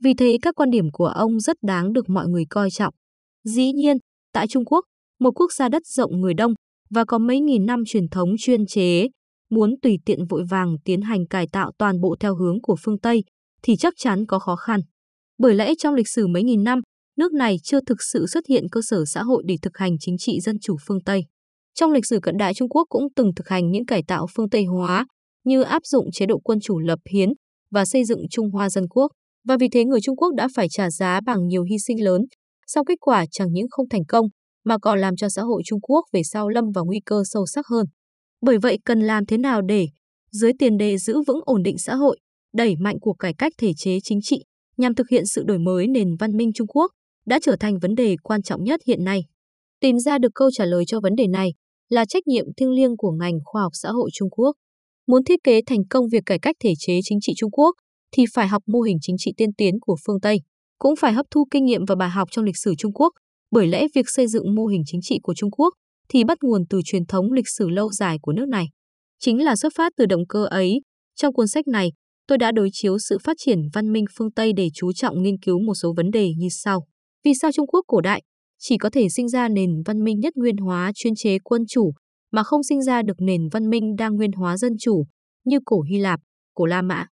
Vì 0.05 0.15
thế 0.15 0.39
các 0.43 0.55
quan 0.55 0.71
điểm 0.71 0.91
của 0.93 1.07
ông 1.07 1.41
rất 1.41 1.57
đáng 1.63 1.93
được 1.93 2.09
mọi 2.09 2.29
người 2.29 2.45
coi 2.51 2.71
trọng. 2.71 2.95
Dĩ 3.45 3.73
nhiên, 3.73 3.97
tại 4.33 4.47
Trung 4.49 4.65
Quốc, 4.65 4.85
một 5.21 5.31
quốc 5.41 5.53
gia 5.53 5.69
đất 5.69 5.87
rộng 5.87 6.21
người 6.21 6.35
đông 6.35 6.55
và 6.91 7.05
có 7.05 7.19
mấy 7.19 7.41
nghìn 7.41 7.67
năm 7.67 7.83
truyền 7.87 8.09
thống 8.09 8.31
chuyên 8.39 8.67
chế, 8.67 9.09
muốn 9.51 9.75
tùy 9.83 9.99
tiện 10.05 10.27
vội 10.27 10.45
vàng 10.51 10.77
tiến 10.85 11.01
hành 11.01 11.27
cải 11.27 11.47
tạo 11.53 11.73
toàn 11.79 12.01
bộ 12.01 12.17
theo 12.21 12.35
hướng 12.37 12.61
của 12.63 12.77
phương 12.85 12.99
Tây 12.99 13.25
thì 13.63 13.77
chắc 13.77 13.95
chắn 13.97 14.27
có 14.27 14.39
khó 14.39 14.57
khăn. 14.57 14.81
Bởi 15.39 15.55
lẽ 15.55 15.73
trong 15.79 15.95
lịch 15.95 16.09
sử 16.09 16.27
mấy 16.27 16.43
nghìn 16.43 16.65
năm, 16.65 16.81
nước 17.17 17.33
này 17.33 17.57
chưa 17.63 17.81
thực 17.87 18.03
sự 18.13 18.27
xuất 18.27 18.47
hiện 18.49 18.65
cơ 18.73 18.81
sở 18.85 19.05
xã 19.05 19.23
hội 19.23 19.43
để 19.47 19.57
thực 19.63 19.77
hành 19.77 19.93
chính 20.01 20.19
trị 20.19 20.41
dân 20.41 20.57
chủ 20.61 20.77
phương 20.87 21.01
Tây. 21.05 21.23
Trong 21.75 21.93
lịch 21.93 22.07
sử 22.07 22.21
cận 22.23 22.37
đại 22.37 22.55
Trung 22.55 22.69
Quốc 22.69 22.87
cũng 22.89 23.07
từng 23.17 23.31
thực 23.37 23.49
hành 23.49 23.71
những 23.71 23.87
cải 23.87 24.03
tạo 24.03 24.27
phương 24.35 24.51
Tây 24.51 24.65
hóa 24.65 25.07
như 25.45 25.63
áp 25.63 25.83
dụng 25.85 26.07
chế 26.13 26.27
độ 26.27 26.39
quân 26.39 26.59
chủ 26.63 26.79
lập 26.79 26.99
hiến 27.11 27.29
và 27.71 27.85
xây 27.85 28.05
dựng 28.05 28.23
Trung 28.31 28.51
Hoa 28.51 28.71
Dân 28.71 28.89
Quốc. 28.89 29.13
Và 29.49 29.57
vì 29.61 29.69
thế 29.73 29.85
người 29.85 30.01
Trung 30.01 30.17
Quốc 30.17 30.35
đã 30.37 30.49
phải 30.55 30.67
trả 30.71 30.91
giá 30.91 31.21
bằng 31.27 31.47
nhiều 31.47 31.63
hy 31.63 31.77
sinh 31.87 32.05
lớn. 32.05 32.23
Sau 32.67 32.85
kết 32.85 32.99
quả 33.01 33.25
chẳng 33.31 33.53
những 33.53 33.67
không 33.71 33.89
thành 33.89 34.05
công, 34.09 34.27
mà 34.69 34.79
còn 34.79 34.99
làm 34.99 35.17
cho 35.17 35.29
xã 35.29 35.43
hội 35.43 35.63
Trung 35.65 35.81
Quốc 35.81 36.05
về 36.13 36.23
sau 36.23 36.49
lâm 36.49 36.65
vào 36.75 36.85
nguy 36.85 37.01
cơ 37.05 37.23
sâu 37.25 37.47
sắc 37.47 37.67
hơn. 37.67 37.87
Bởi 38.41 38.59
vậy 38.59 38.79
cần 38.85 39.01
làm 39.01 39.27
thế 39.27 39.39
nào 39.39 39.63
để, 39.63 39.89
dưới 40.33 40.53
tiền 40.59 40.79
đề 40.79 40.99
giữ 40.99 41.23
vững 41.27 41.41
ổn 41.45 41.63
định 41.63 41.79
xã 41.79 41.95
hội, 41.95 42.19
đẩy 42.55 42.77
mạnh 42.77 42.97
cuộc 43.01 43.17
cải 43.19 43.35
cách 43.39 43.53
thể 43.59 43.73
chế 43.77 43.99
chính 44.03 44.21
trị, 44.23 44.45
nhằm 44.77 44.95
thực 44.95 45.09
hiện 45.11 45.27
sự 45.27 45.43
đổi 45.47 45.59
mới 45.59 45.87
nền 45.87 46.17
văn 46.17 46.37
minh 46.37 46.53
Trung 46.53 46.67
Quốc, 46.67 46.91
đã 47.27 47.39
trở 47.43 47.57
thành 47.61 47.79
vấn 47.79 47.95
đề 47.95 48.17
quan 48.23 48.43
trọng 48.43 48.65
nhất 48.65 48.81
hiện 48.87 49.05
nay. 49.05 49.21
Tìm 49.81 49.99
ra 49.99 50.19
được 50.19 50.29
câu 50.35 50.51
trả 50.53 50.65
lời 50.65 50.85
cho 50.87 51.01
vấn 51.01 51.15
đề 51.15 51.27
này 51.27 51.51
là 51.89 52.05
trách 52.05 52.27
nhiệm 52.27 52.45
thiêng 52.57 52.71
liêng 52.71 52.97
của 52.97 53.11
ngành 53.11 53.39
khoa 53.45 53.63
học 53.63 53.73
xã 53.75 53.91
hội 53.91 54.11
Trung 54.13 54.31
Quốc. 54.31 54.53
Muốn 55.07 55.25
thiết 55.25 55.39
kế 55.45 55.61
thành 55.67 55.89
công 55.91 56.09
việc 56.09 56.23
cải 56.27 56.39
cách 56.39 56.57
thể 56.65 56.73
chế 56.79 57.01
chính 57.05 57.19
trị 57.21 57.33
Trung 57.37 57.51
Quốc 57.51 57.75
thì 58.13 58.25
phải 58.35 58.49
học 58.49 58.63
mô 58.67 58.81
hình 58.81 58.99
chính 59.01 59.17
trị 59.19 59.33
tiên 59.37 59.53
tiến 59.59 59.75
của 59.81 59.97
phương 60.07 60.21
Tây, 60.21 60.41
cũng 60.79 60.97
phải 60.97 61.13
hấp 61.13 61.27
thu 61.31 61.47
kinh 61.51 61.65
nghiệm 61.65 61.85
và 61.85 61.95
bài 61.95 62.11
học 62.11 62.29
trong 62.31 62.45
lịch 62.45 62.57
sử 62.57 62.75
Trung 62.79 62.93
Quốc, 62.93 63.13
bởi 63.51 63.67
lẽ 63.67 63.87
việc 63.95 64.05
xây 64.09 64.27
dựng 64.27 64.55
mô 64.55 64.67
hình 64.67 64.83
chính 64.87 65.01
trị 65.03 65.19
của 65.23 65.35
Trung 65.35 65.51
Quốc 65.51 65.75
thì 66.09 66.25
bắt 66.25 66.39
nguồn 66.43 66.67
từ 66.71 66.81
truyền 66.85 67.07
thống 67.07 67.33
lịch 67.33 67.49
sử 67.49 67.69
lâu 67.69 67.91
dài 67.93 68.19
của 68.23 68.33
nước 68.33 68.49
này. 68.49 68.67
Chính 69.21 69.45
là 69.45 69.57
xuất 69.57 69.73
phát 69.77 69.93
từ 69.97 70.07
động 70.07 70.27
cơ 70.29 70.45
ấy, 70.45 70.81
trong 71.17 71.35
cuốn 71.35 71.49
sách 71.49 71.69
này, 71.69 71.93
tôi 72.27 72.39
đã 72.39 72.53
đối 72.53 72.69
chiếu 72.73 72.99
sự 72.99 73.19
phát 73.25 73.37
triển 73.39 73.59
văn 73.73 73.93
minh 73.93 74.05
phương 74.17 74.31
Tây 74.31 74.53
để 74.53 74.69
chú 74.75 74.93
trọng 74.93 75.23
nghiên 75.23 75.39
cứu 75.39 75.59
một 75.59 75.75
số 75.75 75.95
vấn 75.97 76.11
đề 76.11 76.31
như 76.37 76.49
sau. 76.51 76.87
Vì 77.25 77.33
sao 77.41 77.53
Trung 77.53 77.67
Quốc 77.67 77.85
cổ 77.87 78.01
đại 78.01 78.23
chỉ 78.59 78.79
có 78.79 78.91
thể 78.91 79.09
sinh 79.09 79.29
ra 79.29 79.49
nền 79.49 79.71
văn 79.85 80.05
minh 80.05 80.21
nhất 80.21 80.37
nguyên 80.37 80.57
hóa 80.57 80.93
chuyên 80.95 81.15
chế 81.15 81.39
quân 81.39 81.63
chủ 81.69 81.93
mà 82.33 82.43
không 82.43 82.63
sinh 82.63 82.83
ra 82.83 83.03
được 83.03 83.17
nền 83.19 83.49
văn 83.53 83.71
minh 83.71 83.97
đa 83.97 84.09
nguyên 84.09 84.33
hóa 84.33 84.57
dân 84.57 84.73
chủ 84.81 85.05
như 85.45 85.59
cổ 85.65 85.81
Hy 85.81 85.99
Lạp, 85.99 86.21
cổ 86.55 86.67
La 86.67 86.83
Mã? 86.83 87.07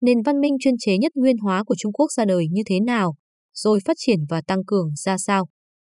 Nền 0.00 0.22
văn 0.22 0.40
minh 0.40 0.56
chuyên 0.60 0.74
chế 0.78 0.98
nhất 0.98 1.12
nguyên 1.14 1.38
hóa 1.38 1.64
của 1.64 1.74
Trung 1.78 1.92
Quốc 1.92 2.12
ra 2.12 2.24
đời 2.24 2.46
như 2.50 2.62
thế 2.66 2.80
nào, 2.80 3.14
rồi 3.54 3.80
phát 3.84 3.96
triển 3.96 4.18
và 4.28 4.42
tăng 4.46 4.64
cường 4.66 4.94
ra 4.96 5.18
sao? 5.18 5.46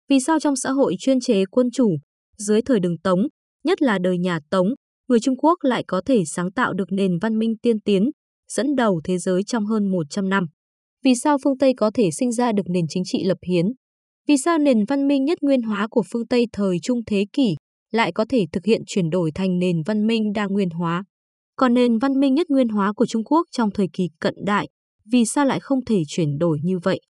Vì 0.10 0.20
sao 0.20 0.40
trong 0.40 0.56
xã 0.56 0.72
hội 0.72 0.96
chuyên 1.00 1.20
chế 1.20 1.46
quân 1.46 1.72
chủ, 1.72 1.98
dưới 2.38 2.62
thời 2.62 2.80
đường 2.80 2.98
Tống, 2.98 3.20
nhất 3.64 3.82
là 3.82 3.98
đời 4.00 4.18
nhà 4.18 4.40
Tống, 4.50 4.68
người 5.08 5.20
Trung 5.20 5.38
Quốc 5.38 5.60
lại 5.62 5.84
có 5.88 6.02
thể 6.06 6.24
sáng 6.26 6.52
tạo 6.52 6.74
được 6.74 6.92
nền 6.92 7.20
văn 7.22 7.40
minh 7.40 7.58
tiên 7.62 7.80
tiến, 7.80 8.12
dẫn 8.52 8.76
đầu 8.76 9.02
thế 9.04 9.18
giới 9.18 9.44
trong 9.44 9.66
hơn 9.66 9.92
100 9.92 10.30
năm? 10.30 10.46
Vì 11.04 11.16
sao 11.16 11.38
phương 11.44 11.58
Tây 11.58 11.74
có 11.78 11.92
thể 11.94 12.12
sinh 12.12 12.32
ra 12.32 12.52
được 12.52 12.64
nền 12.70 12.86
chính 12.90 13.04
trị 13.06 13.24
lập 13.24 13.38
hiến? 13.48 13.66
Vì 14.28 14.38
sao 14.38 14.58
nền 14.58 14.86
văn 14.86 15.08
minh 15.08 15.26
nhất 15.26 15.38
nguyên 15.42 15.62
hóa 15.62 15.88
của 15.88 16.04
phương 16.12 16.28
Tây 16.28 16.46
thời 16.54 16.78
Trung 16.80 17.00
Thế 17.06 17.26
kỷ 17.34 17.56
lại 17.92 18.12
có 18.12 18.26
thể 18.30 18.46
thực 18.52 18.66
hiện 18.66 18.82
chuyển 18.88 19.10
đổi 19.10 19.32
thành 19.36 19.60
nền 19.60 19.84
văn 19.86 20.08
minh 20.08 20.34
đa 20.34 20.46
nguyên 20.46 20.70
hóa? 20.70 21.04
Còn 21.56 21.74
nền 21.74 21.98
văn 21.98 22.20
minh 22.20 22.34
nhất 22.34 22.50
nguyên 22.50 22.70
hóa 22.70 22.94
của 22.94 23.06
Trung 23.06 23.24
Quốc 23.24 23.48
trong 23.52 23.72
thời 23.72 23.88
kỳ 23.94 24.10
cận 24.20 24.34
đại, 24.46 24.68
vì 25.12 25.26
sao 25.26 25.46
lại 25.46 25.60
không 25.60 25.86
thể 25.86 26.02
chuyển 26.08 26.38
đổi 26.38 26.60
như 26.64 26.80
vậy? 26.80 27.02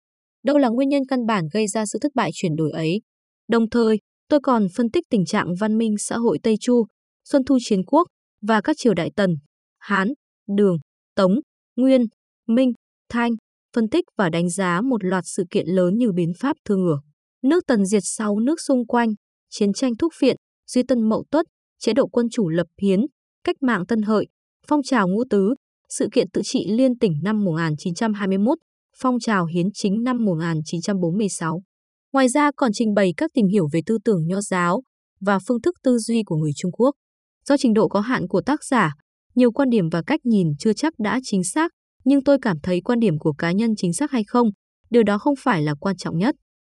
Đâu 0.42 0.58
là 0.58 0.68
nguyên 0.68 0.88
nhân 0.88 1.02
căn 1.08 1.26
bản 1.26 1.44
gây 1.52 1.66
ra 1.66 1.86
sự 1.86 1.98
thất 2.02 2.12
bại 2.14 2.30
chuyển 2.34 2.56
đổi 2.56 2.70
ấy? 2.70 3.00
Đồng 3.48 3.70
thời, 3.70 3.98
tôi 4.28 4.40
còn 4.42 4.66
phân 4.76 4.90
tích 4.90 5.04
tình 5.10 5.24
trạng 5.24 5.54
văn 5.60 5.78
minh 5.78 5.94
xã 5.98 6.16
hội 6.16 6.38
Tây 6.42 6.56
Chu, 6.60 6.86
Xuân 7.24 7.44
Thu 7.44 7.58
Chiến 7.60 7.84
Quốc 7.84 8.08
và 8.42 8.60
các 8.60 8.76
triều 8.78 8.94
đại 8.94 9.10
Tần, 9.16 9.30
Hán, 9.78 10.08
Đường, 10.56 10.76
Tống, 11.16 11.34
Nguyên, 11.76 12.06
Minh, 12.48 12.72
Thanh, 13.08 13.32
phân 13.76 13.88
tích 13.88 14.04
và 14.16 14.28
đánh 14.28 14.50
giá 14.50 14.80
một 14.80 15.04
loạt 15.04 15.24
sự 15.26 15.44
kiện 15.50 15.66
lớn 15.66 15.94
như 15.98 16.12
biến 16.12 16.32
pháp 16.38 16.56
thương 16.64 16.84
ngửa, 16.84 16.98
Nước 17.42 17.66
Tần 17.66 17.86
diệt 17.86 18.02
sáu 18.04 18.38
nước 18.38 18.60
xung 18.60 18.86
quanh, 18.86 19.14
chiến 19.50 19.72
tranh 19.72 19.92
thúc 19.96 20.12
phiện, 20.18 20.36
duy 20.66 20.82
tân 20.82 21.08
mậu 21.08 21.24
tuất, 21.30 21.46
chế 21.78 21.92
độ 21.92 22.06
quân 22.06 22.26
chủ 22.30 22.48
lập 22.48 22.66
hiến, 22.82 23.00
cách 23.44 23.56
mạng 23.60 23.86
tân 23.86 24.02
hợi, 24.02 24.26
phong 24.66 24.82
trào 24.82 25.08
ngũ 25.08 25.24
tứ, 25.30 25.54
sự 25.88 26.08
kiện 26.12 26.30
tự 26.30 26.40
trị 26.44 26.66
liên 26.68 26.98
tỉnh 26.98 27.12
năm 27.22 27.44
1921, 27.44 28.58
phong 28.96 29.20
trào 29.20 29.46
hiến 29.46 29.66
chính 29.74 30.02
năm 30.02 30.24
1946. 30.24 31.62
Ngoài 32.12 32.28
ra 32.28 32.50
còn 32.56 32.70
trình 32.74 32.94
bày 32.94 33.14
các 33.16 33.30
tìm 33.34 33.46
hiểu 33.46 33.68
về 33.72 33.80
tư 33.86 33.98
tưởng 34.04 34.26
nho 34.26 34.40
giáo 34.40 34.82
và 35.20 35.38
phương 35.48 35.60
thức 35.60 35.74
tư 35.82 35.98
duy 35.98 36.22
của 36.26 36.36
người 36.36 36.52
Trung 36.56 36.72
Quốc. 36.72 36.94
Do 37.48 37.56
trình 37.56 37.74
độ 37.74 37.88
có 37.88 38.00
hạn 38.00 38.28
của 38.28 38.40
tác 38.40 38.64
giả, 38.64 38.94
nhiều 39.34 39.52
quan 39.52 39.70
điểm 39.70 39.88
và 39.92 40.02
cách 40.06 40.20
nhìn 40.24 40.48
chưa 40.58 40.72
chắc 40.72 40.94
đã 40.98 41.20
chính 41.22 41.44
xác, 41.44 41.72
nhưng 42.04 42.24
tôi 42.24 42.38
cảm 42.42 42.56
thấy 42.62 42.80
quan 42.80 43.00
điểm 43.00 43.18
của 43.18 43.32
cá 43.32 43.52
nhân 43.52 43.70
chính 43.76 43.92
xác 43.92 44.10
hay 44.10 44.24
không, 44.24 44.48
điều 44.90 45.02
đó 45.02 45.18
không 45.18 45.34
phải 45.38 45.62
là 45.62 45.74
quan 45.80 45.96
trọng 45.96 46.18
nhất. 46.18 46.34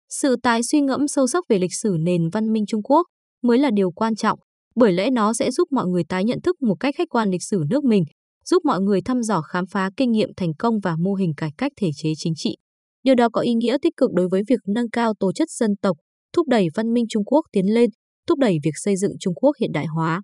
Sự 0.09 0.37
tái 0.43 0.63
suy 0.63 0.81
ngẫm 0.81 1.09
sâu 1.09 1.27
sắc 1.27 1.45
về 1.49 1.59
lịch 1.59 1.75
sử 1.75 1.97
nền 2.01 2.29
văn 2.29 2.53
minh 2.53 2.67
Trung 2.67 2.83
Quốc 2.83 3.07
mới 3.43 3.59
là 3.59 3.71
điều 3.75 3.91
quan 3.91 4.17
trọng, 4.17 4.39
bởi 4.75 4.93
lẽ 4.93 5.11
nó 5.11 5.33
sẽ 5.33 5.51
giúp 5.51 5.69
mọi 5.73 5.87
người 5.87 6.05
tái 6.09 6.25
nhận 6.25 6.41
thức 6.41 6.63
một 6.63 6.75
cách 6.81 6.95
khách 6.99 7.09
quan 7.09 7.31
lịch 7.31 7.43
sử 7.43 7.63
nước 7.71 7.85
mình, 7.85 8.05
giúp 8.45 8.65
mọi 8.65 8.81
người 8.81 9.01
thăm 9.05 9.23
dò 9.23 9.41
khám 9.41 9.67
phá 9.67 9.91
kinh 9.97 10.13
nghiệm 10.13 10.29
thành 10.37 10.55
công 10.59 10.81
và 10.83 10.97
mô 10.99 11.15
hình 11.15 11.33
cải 11.37 11.51
cách 11.59 11.73
thể 11.81 11.91
chế 11.97 12.13
chính 12.17 12.33
trị. 12.37 12.57
Điều 13.03 13.15
đó 13.15 13.29
có 13.33 13.41
ý 13.41 13.55
nghĩa 13.55 13.77
tích 13.83 13.97
cực 13.97 14.11
đối 14.13 14.29
với 14.29 14.43
việc 14.49 14.61
nâng 14.75 14.91
cao 14.91 15.13
tố 15.21 15.33
chất 15.33 15.51
dân 15.51 15.71
tộc, 15.83 15.97
thúc 16.33 16.49
đẩy 16.49 16.67
văn 16.75 16.93
minh 16.93 17.05
Trung 17.09 17.25
Quốc 17.25 17.47
tiến 17.53 17.75
lên, 17.75 17.91
thúc 18.29 18.39
đẩy 18.39 18.59
việc 18.65 18.75
xây 18.75 18.97
dựng 18.97 19.13
Trung 19.21 19.35
Quốc 19.35 19.57
hiện 19.61 19.73
đại 19.73 19.87
hóa. 19.87 20.23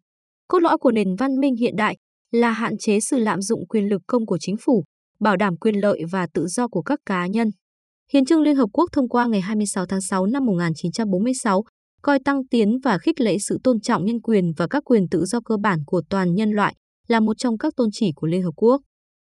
Cốt 0.48 0.58
lõi 0.58 0.78
của 0.78 0.90
nền 0.90 1.16
văn 1.16 1.30
minh 1.40 1.54
hiện 1.56 1.76
đại 1.76 1.96
là 2.32 2.50
hạn 2.50 2.78
chế 2.78 3.00
sự 3.00 3.18
lạm 3.18 3.40
dụng 3.40 3.66
quyền 3.68 3.88
lực 3.88 4.02
công 4.06 4.26
của 4.26 4.38
chính 4.40 4.56
phủ, 4.60 4.84
bảo 5.20 5.36
đảm 5.36 5.56
quyền 5.56 5.74
lợi 5.74 6.02
và 6.10 6.26
tự 6.34 6.46
do 6.46 6.68
của 6.68 6.82
các 6.82 6.98
cá 7.06 7.26
nhân. 7.26 7.48
Hiến 8.12 8.24
trương 8.24 8.42
Liên 8.42 8.56
Hợp 8.56 8.68
Quốc 8.72 8.90
thông 8.92 9.08
qua 9.08 9.26
ngày 9.26 9.40
26 9.40 9.86
tháng 9.86 10.00
6 10.00 10.26
năm 10.26 10.44
1946 10.44 11.62
coi 12.02 12.18
tăng 12.24 12.46
tiến 12.50 12.78
và 12.84 12.98
khích 12.98 13.20
lệ 13.20 13.36
sự 13.38 13.58
tôn 13.64 13.80
trọng 13.80 14.04
nhân 14.04 14.20
quyền 14.20 14.52
và 14.56 14.66
các 14.70 14.84
quyền 14.84 15.08
tự 15.10 15.24
do 15.24 15.40
cơ 15.44 15.56
bản 15.62 15.78
của 15.86 16.02
toàn 16.10 16.34
nhân 16.34 16.50
loại 16.50 16.74
là 17.08 17.20
một 17.20 17.38
trong 17.38 17.58
các 17.58 17.76
tôn 17.76 17.88
chỉ 17.92 18.12
của 18.16 18.26
Liên 18.26 18.42
Hợp 18.42 18.52
Quốc. 18.56 18.82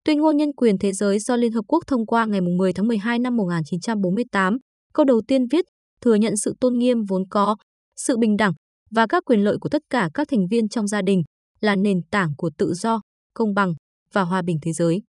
Tuyên 0.05 0.19
ngôn 0.19 0.37
nhân 0.37 0.53
quyền 0.53 0.77
thế 0.77 0.93
giới 0.93 1.19
do 1.19 1.35
Liên 1.35 1.51
Hợp 1.51 1.65
Quốc 1.67 1.83
thông 1.87 2.05
qua 2.05 2.25
ngày 2.25 2.41
10 2.41 2.73
tháng 2.73 2.87
12 2.87 3.19
năm 3.19 3.37
1948, 3.37 4.57
câu 4.93 5.05
đầu 5.05 5.21
tiên 5.27 5.45
viết 5.51 5.65
thừa 6.01 6.15
nhận 6.15 6.37
sự 6.37 6.53
tôn 6.59 6.77
nghiêm 6.77 7.03
vốn 7.09 7.23
có, 7.29 7.55
sự 7.95 8.17
bình 8.17 8.37
đẳng 8.37 8.53
và 8.91 9.07
các 9.07 9.23
quyền 9.25 9.43
lợi 9.43 9.57
của 9.61 9.69
tất 9.69 9.81
cả 9.89 10.09
các 10.13 10.27
thành 10.31 10.47
viên 10.47 10.69
trong 10.69 10.87
gia 10.87 11.01
đình 11.01 11.23
là 11.59 11.75
nền 11.75 12.01
tảng 12.11 12.31
của 12.37 12.49
tự 12.57 12.73
do, 12.73 13.01
công 13.33 13.53
bằng 13.53 13.73
và 14.13 14.21
hòa 14.21 14.41
bình 14.41 14.57
thế 14.61 14.73
giới. 14.73 15.01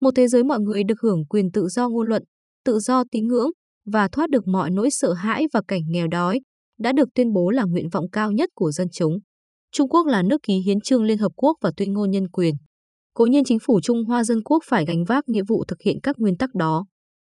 Một 0.00 0.10
thế 0.16 0.28
giới 0.28 0.44
mọi 0.44 0.60
người 0.60 0.84
được 0.84 1.00
hưởng 1.02 1.26
quyền 1.26 1.50
tự 1.52 1.68
do 1.68 1.88
ngôn 1.88 2.08
luận, 2.08 2.22
tự 2.64 2.78
do 2.78 3.04
tín 3.10 3.26
ngưỡng 3.26 3.50
và 3.92 4.08
thoát 4.12 4.30
được 4.30 4.48
mọi 4.48 4.70
nỗi 4.70 4.90
sợ 4.90 5.12
hãi 5.12 5.46
và 5.52 5.62
cảnh 5.68 5.82
nghèo 5.88 6.08
đói 6.08 6.40
đã 6.78 6.92
được 6.92 7.08
tuyên 7.14 7.32
bố 7.32 7.50
là 7.50 7.64
nguyện 7.64 7.88
vọng 7.88 8.10
cao 8.12 8.32
nhất 8.32 8.50
của 8.54 8.72
dân 8.72 8.88
chúng. 8.92 9.18
Trung 9.76 9.88
Quốc 9.88 10.06
là 10.06 10.22
nước 10.22 10.42
ký 10.42 10.54
hiến 10.54 10.80
trương 10.80 11.02
Liên 11.02 11.18
Hợp 11.18 11.32
Quốc 11.36 11.56
và 11.62 11.70
tuyên 11.76 11.92
ngôn 11.92 12.10
nhân 12.10 12.28
quyền. 12.28 12.54
Cố 13.14 13.26
nhiên 13.26 13.44
chính 13.44 13.58
phủ 13.58 13.80
Trung 13.80 14.04
Hoa 14.04 14.24
Dân 14.24 14.42
Quốc 14.44 14.62
phải 14.68 14.84
gánh 14.86 15.04
vác 15.04 15.28
nghĩa 15.28 15.42
vụ 15.48 15.64
thực 15.68 15.82
hiện 15.84 15.96
các 16.02 16.16
nguyên 16.18 16.36
tắc 16.36 16.54
đó. 16.54 16.86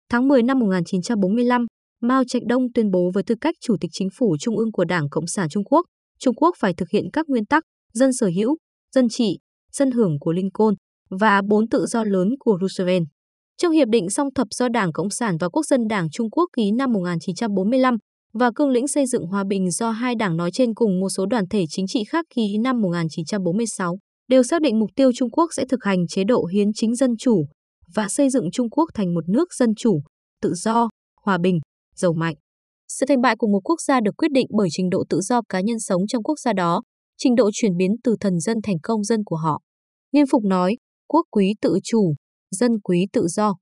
Tháng 0.10 0.28
10 0.28 0.44
năm 0.44 0.60
1945, 0.60 1.66
Mao 2.02 2.24
Trạch 2.28 2.42
Đông 2.48 2.62
tuyên 2.74 2.92
bố 2.92 3.12
với 3.14 3.24
tư 3.24 3.36
cách 3.42 3.56
Chủ 3.62 3.76
tịch 3.82 3.90
Chính 3.94 4.10
phủ 4.18 4.36
Trung 4.40 4.58
ương 4.58 4.72
của 4.72 4.86
Đảng 4.86 5.10
Cộng 5.10 5.28
sản 5.28 5.50
Trung 5.50 5.64
Quốc, 5.64 5.86
Trung 6.20 6.36
Quốc 6.36 6.56
phải 6.60 6.74
thực 6.74 6.90
hiện 6.90 7.06
các 7.14 7.30
nguyên 7.30 7.46
tắc 7.46 7.64
dân 7.94 8.14
sở 8.14 8.30
hữu, 8.36 8.58
dân 8.96 9.10
trị, 9.10 9.40
dân 9.72 9.92
hưởng 9.92 10.20
của 10.20 10.32
Lincoln 10.32 10.76
và 11.10 11.42
bốn 11.50 11.70
tự 11.70 11.86
do 11.86 12.04
lớn 12.04 12.30
của 12.40 12.58
Roosevelt. 12.62 13.04
Trong 13.58 13.72
hiệp 13.72 13.88
định 13.88 14.10
song 14.10 14.28
thập 14.36 14.48
do 14.52 14.70
Đảng 14.70 14.94
Cộng 14.94 15.10
sản 15.10 15.38
và 15.40 15.50
Quốc 15.50 15.66
dân 15.66 15.88
Đảng 15.88 16.10
Trung 16.10 16.30
Quốc 16.30 16.50
ký 16.56 16.72
năm 16.72 16.94
1945 16.94 17.98
và 18.40 18.52
cương 18.56 18.70
lĩnh 18.70 18.88
xây 18.88 19.06
dựng 19.06 19.26
hòa 19.26 19.44
bình 19.48 19.72
do 19.72 19.92
hai 19.92 20.16
đảng 20.16 20.38
nói 20.38 20.52
trên 20.52 20.74
cùng 20.74 21.00
một 21.00 21.10
số 21.10 21.26
đoàn 21.26 21.48
thể 21.50 21.66
chính 21.70 21.88
trị 21.88 22.04
khác 22.10 22.26
ký 22.36 22.58
năm 22.58 22.82
1946 22.82 23.98
đều 24.28 24.44
xác 24.44 24.62
định 24.62 24.80
mục 24.80 24.90
tiêu 24.96 25.12
Trung 25.16 25.30
Quốc 25.30 25.50
sẽ 25.54 25.66
thực 25.70 25.84
hành 25.84 26.08
chế 26.08 26.24
độ 26.24 26.46
hiến 26.46 26.74
chính 26.74 26.96
dân 26.96 27.18
chủ 27.20 27.46
và 27.96 28.08
xây 28.10 28.30
dựng 28.30 28.52
Trung 28.52 28.70
Quốc 28.70 28.90
thành 28.94 29.14
một 29.14 29.30
nước 29.30 29.54
dân 29.54 29.70
chủ, 29.78 30.00
tự 30.42 30.54
do, 30.54 30.90
hòa 31.22 31.38
bình, 31.38 31.60
giàu 31.96 32.14
mạnh. 32.14 32.36
Sự 32.88 33.06
thành 33.10 33.22
bại 33.22 33.36
của 33.40 33.48
một 33.48 33.60
quốc 33.64 33.82
gia 33.82 34.00
được 34.00 34.12
quyết 34.18 34.32
định 34.32 34.48
bởi 34.58 34.68
trình 34.72 34.90
độ 34.90 35.04
tự 35.10 35.22
do 35.22 35.42
cá 35.50 35.62
nhân 35.62 35.80
sống 35.80 36.02
trong 36.08 36.24
quốc 36.24 36.40
gia 36.40 36.54
đó, 36.54 36.82
trình 37.18 37.36
độ 37.36 37.50
chuyển 37.54 37.78
biến 37.78 37.92
từ 38.04 38.16
thần 38.20 38.40
dân 38.40 38.58
thành 38.64 38.78
công 38.84 39.04
dân 39.04 39.24
của 39.26 39.36
họ. 39.36 39.62
Nghiêm 40.12 40.26
Phục 40.32 40.44
nói, 40.44 40.78
quốc 41.08 41.26
quý 41.32 41.54
tự 41.62 41.78
chủ, 41.84 42.14
dân 42.52 42.72
quý 42.80 43.08
tự 43.14 43.28
do. 43.28 43.54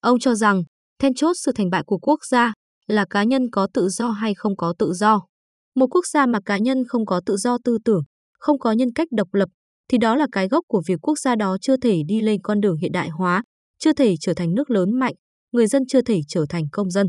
Ông 0.00 0.18
cho 0.18 0.34
rằng, 0.34 0.62
then 0.98 1.14
chốt 1.14 1.32
sự 1.44 1.52
thành 1.52 1.70
bại 1.70 1.82
của 1.86 1.98
quốc 1.98 2.18
gia 2.30 2.52
là 2.88 3.04
cá 3.10 3.24
nhân 3.24 3.50
có 3.50 3.68
tự 3.74 3.88
do 3.88 4.10
hay 4.10 4.34
không 4.34 4.56
có 4.56 4.74
tự 4.78 4.92
do. 4.92 5.26
Một 5.74 5.86
quốc 5.90 6.06
gia 6.06 6.26
mà 6.26 6.38
cá 6.44 6.58
nhân 6.58 6.84
không 6.88 7.06
có 7.06 7.20
tự 7.26 7.36
do 7.36 7.58
tư 7.64 7.78
tưởng, 7.84 8.02
không 8.38 8.58
có 8.58 8.72
nhân 8.72 8.92
cách 8.94 9.08
độc 9.10 9.34
lập, 9.34 9.48
thì 9.88 9.98
đó 9.98 10.16
là 10.16 10.26
cái 10.32 10.48
gốc 10.48 10.64
của 10.68 10.82
việc 10.86 10.98
quốc 11.02 11.18
gia 11.18 11.36
đó 11.36 11.56
chưa 11.60 11.76
thể 11.76 12.02
đi 12.06 12.20
lên 12.20 12.40
con 12.42 12.60
đường 12.60 12.76
hiện 12.76 12.92
đại 12.92 13.08
hóa, 13.08 13.42
chưa 13.78 13.92
thể 13.92 14.14
trở 14.20 14.34
thành 14.34 14.54
nước 14.54 14.70
lớn 14.70 14.98
mạnh, 14.98 15.14
người 15.52 15.66
dân 15.66 15.82
chưa 15.88 16.02
thể 16.02 16.20
trở 16.28 16.44
thành 16.48 16.64
công 16.72 16.90
dân. 16.90 17.06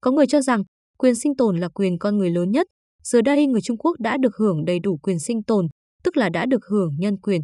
Có 0.00 0.10
người 0.10 0.26
cho 0.26 0.40
rằng 0.40 0.62
quyền 0.98 1.14
sinh 1.14 1.36
tồn 1.36 1.58
là 1.58 1.68
quyền 1.68 1.98
con 1.98 2.18
người 2.18 2.30
lớn 2.30 2.50
nhất, 2.50 2.66
giờ 3.02 3.22
đây 3.22 3.46
người 3.46 3.60
Trung 3.60 3.78
Quốc 3.78 4.00
đã 4.00 4.16
được 4.16 4.36
hưởng 4.36 4.64
đầy 4.64 4.78
đủ 4.78 4.98
quyền 5.02 5.18
sinh 5.18 5.42
tồn, 5.42 5.66
tức 6.02 6.16
là 6.16 6.28
đã 6.28 6.46
được 6.46 6.66
hưởng 6.70 6.90
nhân 6.98 7.20
quyền. 7.20 7.40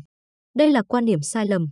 Đây 0.57 0.71
là 0.71 0.83
quan 0.83 1.05
điểm 1.05 1.23
sai 1.23 1.47
lầm. 1.47 1.67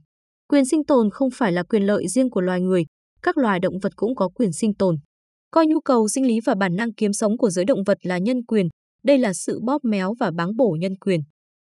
Quyền 0.49 0.65
sinh 0.65 0.85
tồn 0.85 1.11
không 1.11 1.29
phải 1.35 1.53
là 1.53 1.63
quyền 1.63 1.83
lợi 1.83 2.09
riêng 2.09 2.31
của 2.31 2.41
loài 2.41 2.61
người, 2.61 2.85
các 3.23 3.39
loài 3.39 3.61
động 3.61 3.79
vật 3.83 3.93
cũng 3.97 4.15
có 4.15 4.29
quyền 4.29 4.53
sinh 4.53 4.75
tồn. 4.75 4.97
Coi 5.55 5.67
nhu 5.67 5.81
cầu 5.81 6.09
sinh 6.09 6.27
lý 6.27 6.41
và 6.45 6.55
bản 6.55 6.77
năng 6.77 6.93
kiếm 6.93 7.13
sống 7.13 7.37
của 7.39 7.51
giới 7.51 7.65
động 7.65 7.85
vật 7.87 7.99
là 8.03 8.19
nhân 8.19 8.45
quyền, 8.45 8.69
đây 9.05 9.19
là 9.19 9.33
sự 9.33 9.61
bóp 9.67 9.85
méo 9.85 10.15
và 10.21 10.31
báng 10.31 10.57
bổ 10.57 10.77
nhân 10.81 10.97
quyền. 10.97 11.21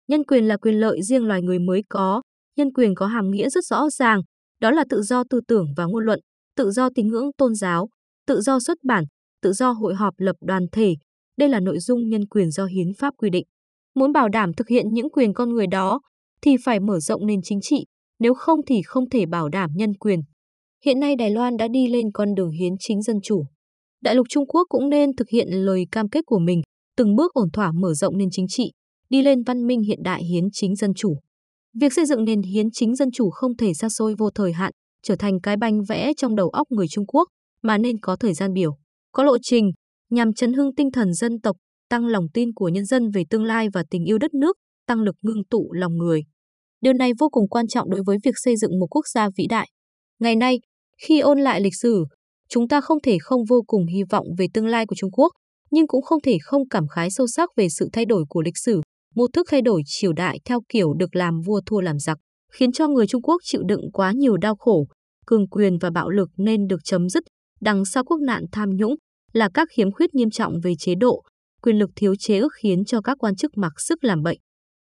Nhân 0.09 0.25
quyền 0.25 0.45
là 0.45 0.57
quyền 0.57 0.75
lợi 0.75 1.03
riêng 1.03 1.27
loài 1.27 1.43
người 1.43 1.59
mới 1.59 1.83
có, 1.89 2.23
nhân 2.57 2.73
quyền 2.73 2.95
có 2.95 3.07
hàm 3.07 3.31
nghĩa 3.31 3.49
rất 3.51 3.65
rõ 3.65 3.91
ràng, 3.91 4.21
đó 4.61 4.71
là 4.71 4.85
tự 4.91 5.03
do 5.03 5.23
tư 5.31 5.41
tưởng 5.49 5.67
và 5.77 5.85
ngôn 5.85 6.05
luận, 6.05 6.21
tự 6.57 6.71
do 6.71 6.89
tín 6.95 7.09
ngưỡng 7.09 7.31
tôn 7.39 7.55
giáo, 7.55 7.89
tự 8.27 8.41
do 8.41 8.61
xuất 8.61 8.79
bản, 8.85 9.05
tự 9.43 9.53
do 9.53 9.71
hội 9.71 9.95
họp 9.95 10.15
lập 10.19 10.37
đoàn 10.41 10.67
thể. 10.73 10.95
Đây 11.39 11.49
là 11.49 11.61
nội 11.61 11.79
dung 11.79 12.09
nhân 12.09 12.27
quyền 12.27 12.51
do 12.51 12.65
hiến 12.65 12.95
pháp 12.99 13.15
quy 13.17 13.31
định. 13.31 13.45
Muốn 13.95 14.13
bảo 14.13 14.29
đảm 14.29 14.53
thực 14.57 14.69
hiện 14.69 14.87
những 14.93 15.11
quyền 15.11 15.35
con 15.35 15.51
người 15.51 15.67
đó 15.67 16.01
thì 16.43 16.57
phải 16.65 16.81
mở 16.81 17.01
rộng 17.01 17.27
nền 17.27 17.41
chính 17.43 17.59
trị, 17.63 17.85
nếu 18.19 18.35
không 18.35 18.61
thì 18.67 18.83
không 18.85 19.11
thể 19.11 19.27
bảo 19.27 19.49
đảm 19.49 19.71
nhân 19.75 19.95
quyền. 19.95 20.21
Hiện 20.85 21.01
nay 21.01 21.17
Đài 21.17 21.31
Loan 21.31 21.57
đã 21.57 21.69
đi 21.69 21.89
lên 21.89 22.13
con 22.15 22.35
đường 22.35 22.51
hiến 22.51 22.73
chính 22.79 23.03
dân 23.03 23.17
chủ. 23.23 23.45
Đại 24.03 24.15
lục 24.15 24.27
Trung 24.31 24.47
Quốc 24.47 24.67
cũng 24.69 24.89
nên 24.89 25.17
thực 25.17 25.29
hiện 25.29 25.49
lời 25.51 25.87
cam 25.93 26.09
kết 26.09 26.21
của 26.27 26.39
mình, 26.39 26.63
từng 26.97 27.17
bước 27.17 27.33
ổn 27.35 27.51
thỏa 27.53 27.73
mở 27.73 27.95
rộng 27.95 28.19
nền 28.19 28.29
chính 28.31 28.47
trị, 28.49 28.73
đi 29.11 29.23
lên 29.23 29.43
văn 29.43 29.67
minh 29.67 29.83
hiện 29.83 30.03
đại 30.03 30.25
hiến 30.25 30.45
chính 30.53 30.77
dân 30.77 30.95
chủ. 30.95 31.17
Việc 31.81 31.93
xây 31.93 32.07
dựng 32.07 32.25
nền 32.25 32.43
hiến 32.43 32.71
chính 32.71 32.95
dân 32.95 33.11
chủ 33.11 33.31
không 33.31 33.57
thể 33.57 33.75
xa 33.75 33.89
xôi 33.89 34.15
vô 34.19 34.31
thời 34.31 34.53
hạn, 34.53 34.73
trở 35.03 35.17
thành 35.17 35.41
cái 35.41 35.57
banh 35.57 35.83
vẽ 35.89 36.13
trong 36.17 36.37
đầu 36.37 36.49
óc 36.49 36.67
người 36.71 36.89
Trung 36.89 37.07
Quốc, 37.07 37.29
mà 37.63 37.79
nên 37.79 37.99
có 38.01 38.17
thời 38.17 38.35
gian 38.35 38.53
biểu, 38.53 38.77
có 39.13 39.25
lộ 39.25 39.37
trình, 39.43 39.71
nhằm 40.11 40.33
chấn 40.33 40.53
hưng 40.53 40.75
tinh 40.75 40.91
thần 40.91 41.15
dân 41.15 41.41
tộc, 41.41 41.57
tăng 41.89 42.07
lòng 42.07 42.27
tin 42.35 42.53
của 42.55 42.69
nhân 42.69 42.85
dân 42.85 43.11
về 43.11 43.23
tương 43.31 43.45
lai 43.45 43.69
và 43.73 43.85
tình 43.91 44.05
yêu 44.05 44.19
đất 44.19 44.35
nước, 44.35 44.57
tăng 44.87 45.01
lực 45.01 45.17
ngưng 45.23 45.45
tụ 45.51 45.73
lòng 45.73 45.97
người. 45.97 46.23
Điều 46.81 46.93
này 46.93 47.13
vô 47.19 47.29
cùng 47.29 47.49
quan 47.49 47.67
trọng 47.69 47.91
đối 47.91 48.03
với 48.07 48.19
việc 48.25 48.35
xây 48.35 48.57
dựng 48.57 48.79
một 48.81 48.87
quốc 48.91 49.09
gia 49.15 49.29
vĩ 49.37 49.47
đại. 49.47 49.69
Ngày 50.21 50.37
nay, 50.37 50.61
khi 51.07 51.21
ôn 51.21 51.41
lại 51.41 51.61
lịch 51.61 51.75
sử, 51.75 52.05
chúng 52.53 52.69
ta 52.69 52.81
không 52.81 52.99
thể 53.01 53.19
không 53.21 53.45
vô 53.45 53.63
cùng 53.67 53.87
hy 53.87 54.03
vọng 54.11 54.27
về 54.39 54.47
tương 54.55 54.67
lai 54.67 54.87
của 54.87 54.95
Trung 54.95 55.11
Quốc, 55.11 55.33
nhưng 55.71 55.87
cũng 55.87 56.03
không 56.03 56.21
thể 56.21 56.39
không 56.43 56.69
cảm 56.69 56.89
khái 56.89 57.11
sâu 57.11 57.27
sắc 57.27 57.51
về 57.57 57.69
sự 57.69 57.89
thay 57.93 58.05
đổi 58.05 58.25
của 58.29 58.43
lịch 58.43 58.59
sử, 58.59 58.81
một 59.15 59.27
thức 59.33 59.47
thay 59.51 59.63
đổi 59.63 59.83
triều 59.87 60.13
đại 60.13 60.39
theo 60.45 60.61
kiểu 60.69 60.95
được 60.95 61.17
làm 61.17 61.41
vua 61.41 61.61
thua 61.67 61.81
làm 61.81 61.99
giặc, 61.99 62.19
khiến 62.53 62.73
cho 62.73 62.89
người 62.89 63.07
Trung 63.07 63.23
Quốc 63.23 63.37
chịu 63.45 63.63
đựng 63.69 63.81
quá 63.93 64.13
nhiều 64.13 64.37
đau 64.37 64.57
khổ, 64.57 64.87
cường 65.27 65.49
quyền 65.49 65.79
và 65.79 65.91
bạo 65.91 66.11
lực 66.11 66.29
nên 66.37 66.67
được 66.67 66.81
chấm 66.85 67.09
dứt, 67.09 67.25
đằng 67.61 67.85
sau 67.85 68.05
quốc 68.05 68.21
nạn 68.21 68.45
tham 68.53 68.71
nhũng 68.77 68.95
là 69.33 69.49
các 69.55 69.69
khiếm 69.77 69.93
khuyết 69.93 70.15
nghiêm 70.15 70.31
trọng 70.31 70.53
về 70.63 70.73
chế 70.79 70.95
độ, 70.95 71.23
quyền 71.63 71.79
lực 71.79 71.91
thiếu 71.97 72.15
chế 72.19 72.39
ước 72.39 72.53
khiến 72.63 72.85
cho 72.85 73.01
các 73.01 73.17
quan 73.21 73.37
chức 73.37 73.51
mặc 73.57 73.73
sức 73.81 74.05
làm 74.05 74.23
bệnh. 74.23 74.39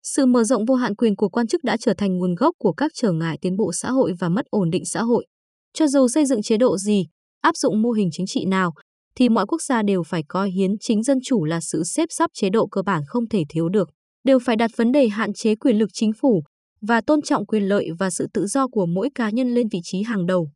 Sự 0.04 0.26
mở 0.26 0.44
rộng 0.44 0.66
vô 0.66 0.76
hạn 0.76 0.96
quyền 0.96 1.16
của 1.16 1.30
quan 1.30 1.48
chức 1.48 1.64
đã 1.64 1.78
trở 1.80 1.94
thành 1.98 2.18
nguồn 2.18 2.36
gốc 2.36 2.56
của 2.60 2.74
các 2.74 2.92
trở 2.96 3.12
ngại 3.12 3.38
tiến 3.42 3.58
bộ 3.58 3.72
xã 3.74 3.92
hội 3.92 4.14
và 4.20 4.30
mất 4.30 4.46
ổn 4.50 4.70
định 4.70 4.86
xã 4.86 5.02
hội. 5.02 5.26
Cho 5.74 5.88
dù 5.88 6.08
xây 6.08 6.26
dựng 6.26 6.42
chế 6.42 6.58
độ 6.58 6.78
gì, 6.78 7.06
áp 7.48 7.58
dụng 7.58 7.82
mô 7.82 7.92
hình 7.92 8.10
chính 8.12 8.26
trị 8.26 8.46
nào, 8.46 8.74
thì 9.16 9.30
mọi 9.30 9.46
quốc 9.48 9.62
gia 9.62 9.84
đều 9.84 10.04
phải 10.04 10.24
coi 10.28 10.52
hiến 10.52 10.72
chính 10.80 11.04
dân 11.04 11.18
chủ 11.24 11.46
là 11.46 11.60
sự 11.62 11.84
xếp 11.84 12.06
sắp 12.10 12.30
chế 12.34 12.50
độ 12.50 12.68
cơ 12.68 12.82
bản 12.82 13.02
không 13.08 13.30
thể 13.30 13.44
thiếu 13.50 13.70
được, 13.70 13.90
đều 14.24 14.40
phải 14.40 14.56
đặt 14.56 14.72
vấn 14.76 14.92
đề 14.92 15.08
hạn 15.08 15.34
chế 15.34 15.56
quyền 15.56 15.78
lực 15.78 15.90
chính 15.94 16.14
phủ 16.14 16.44
và 16.82 17.02
tôn 17.02 17.22
trọng 17.22 17.46
quyền 17.46 17.64
lợi 17.64 17.90
và 18.00 18.10
sự 18.10 18.28
tự 18.34 18.46
do 18.48 18.68
của 18.68 18.86
mỗi 18.86 19.10
cá 19.16 19.30
nhân 19.30 19.54
lên 19.54 19.68
vị 19.72 19.80
trí 19.84 20.02
hàng 20.02 20.26
đầu. 20.26 20.50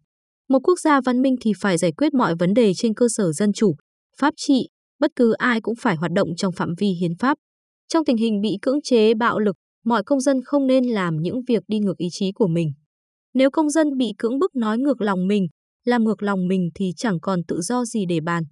Một 0.50 0.60
quốc 0.64 0.80
gia 0.80 1.02
văn 1.02 1.22
minh 1.22 1.36
thì 1.42 1.52
phải 1.60 1.78
giải 1.78 1.92
quyết 1.92 2.14
mọi 2.14 2.36
vấn 2.36 2.54
đề 2.54 2.74
trên 2.74 2.94
cơ 2.94 3.08
sở 3.10 3.32
dân 3.32 3.54
chủ, 3.54 3.76
pháp 4.18 4.34
trị, 4.38 4.68
bất 5.00 5.12
cứ 5.16 5.32
ai 5.32 5.62
cũng 5.62 5.76
phải 5.76 5.96
hoạt 5.96 6.12
động 6.12 6.30
trong 6.38 6.54
phạm 6.54 6.74
vi 6.78 6.88
hiến 6.88 7.16
pháp. 7.20 7.38
Trong 7.88 8.06
tình 8.06 8.18
hình 8.18 8.42
bị 8.42 8.58
cưỡng 8.62 8.82
chế 8.82 9.14
bạo 9.14 9.40
lực, 9.40 9.56
mọi 9.86 10.04
công 10.04 10.22
dân 10.22 10.42
không 10.46 10.68
nên 10.68 10.86
làm 10.86 11.16
những 11.22 11.42
việc 11.48 11.64
đi 11.68 11.80
ngược 11.80 11.98
ý 11.98 12.08
chí 12.12 12.32
của 12.32 12.48
mình. 12.48 12.72
Nếu 13.34 13.52
công 13.52 13.70
dân 13.70 13.98
bị 13.98 14.14
cưỡng 14.18 14.40
bức 14.40 14.56
nói 14.56 14.78
ngược 14.78 15.02
lòng 15.02 15.28
mình, 15.28 15.48
làm 15.86 16.04
ngược 16.04 16.24
lòng 16.24 16.48
mình 16.48 16.70
thì 16.76 16.92
chẳng 16.98 17.20
còn 17.22 17.40
tự 17.48 17.62
do 17.62 17.86
gì 17.86 18.06
để 18.06 18.20
bàn. 18.20 18.44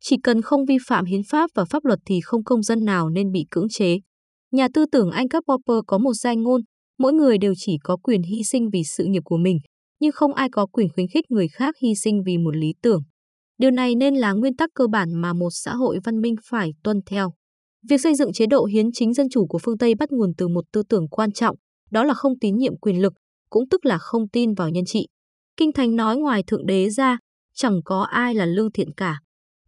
Chỉ 0.00 0.16
cần 0.22 0.42
không 0.42 0.64
vi 0.64 0.76
phạm 0.86 1.04
hiến 1.04 1.20
pháp 1.28 1.50
và 1.54 1.64
pháp 1.64 1.84
luật 1.84 1.98
thì 2.06 2.20
không 2.20 2.44
công 2.44 2.62
dân 2.62 2.84
nào 2.84 3.08
nên 3.08 3.32
bị 3.32 3.46
cưỡng 3.50 3.68
chế. 3.70 3.98
Nhà 4.52 4.68
tư 4.74 4.86
tưởng 4.92 5.10
Anh 5.10 5.28
Karl 5.28 5.42
Popper 5.48 5.78
có 5.86 5.98
một 5.98 6.12
danh 6.12 6.42
ngôn, 6.42 6.60
mỗi 6.98 7.12
người 7.12 7.38
đều 7.38 7.52
chỉ 7.56 7.76
có 7.84 7.96
quyền 7.96 8.22
hy 8.22 8.42
sinh 8.44 8.70
vì 8.72 8.82
sự 8.84 9.04
nghiệp 9.04 9.22
của 9.24 9.36
mình, 9.36 9.58
nhưng 10.00 10.12
không 10.12 10.34
ai 10.34 10.48
có 10.52 10.66
quyền 10.66 10.88
khuyến 10.94 11.06
khích 11.08 11.30
người 11.30 11.48
khác 11.48 11.74
hy 11.82 11.94
sinh 11.94 12.22
vì 12.26 12.38
một 12.38 12.56
lý 12.56 12.72
tưởng. 12.82 13.02
Điều 13.58 13.70
này 13.70 13.94
nên 13.94 14.14
là 14.14 14.32
nguyên 14.32 14.56
tắc 14.56 14.70
cơ 14.74 14.86
bản 14.86 15.08
mà 15.14 15.32
một 15.32 15.50
xã 15.50 15.74
hội 15.74 15.98
văn 16.04 16.20
minh 16.20 16.34
phải 16.50 16.70
tuân 16.84 17.00
theo. 17.06 17.32
Việc 17.88 18.00
xây 18.00 18.14
dựng 18.14 18.32
chế 18.32 18.46
độ 18.46 18.64
hiến 18.64 18.86
chính 18.92 19.12
dân 19.12 19.26
chủ 19.30 19.46
của 19.46 19.58
phương 19.58 19.78
Tây 19.78 19.94
bắt 19.94 20.12
nguồn 20.12 20.32
từ 20.36 20.48
một 20.48 20.64
tư 20.72 20.82
tưởng 20.88 21.08
quan 21.08 21.32
trọng, 21.32 21.56
đó 21.90 22.04
là 22.04 22.14
không 22.14 22.38
tín 22.40 22.56
nhiệm 22.56 22.76
quyền 22.76 23.02
lực, 23.02 23.12
cũng 23.50 23.68
tức 23.68 23.86
là 23.86 23.98
không 23.98 24.28
tin 24.28 24.54
vào 24.54 24.68
nhân 24.68 24.84
trị. 24.86 25.06
Kinh 25.56 25.72
Thánh 25.72 25.96
nói 25.96 26.16
ngoài 26.16 26.42
Thượng 26.46 26.66
Đế 26.66 26.90
ra, 26.90 27.18
chẳng 27.54 27.80
có 27.84 28.02
ai 28.02 28.34
là 28.34 28.46
lương 28.46 28.72
thiện 28.72 28.88
cả. 28.96 29.20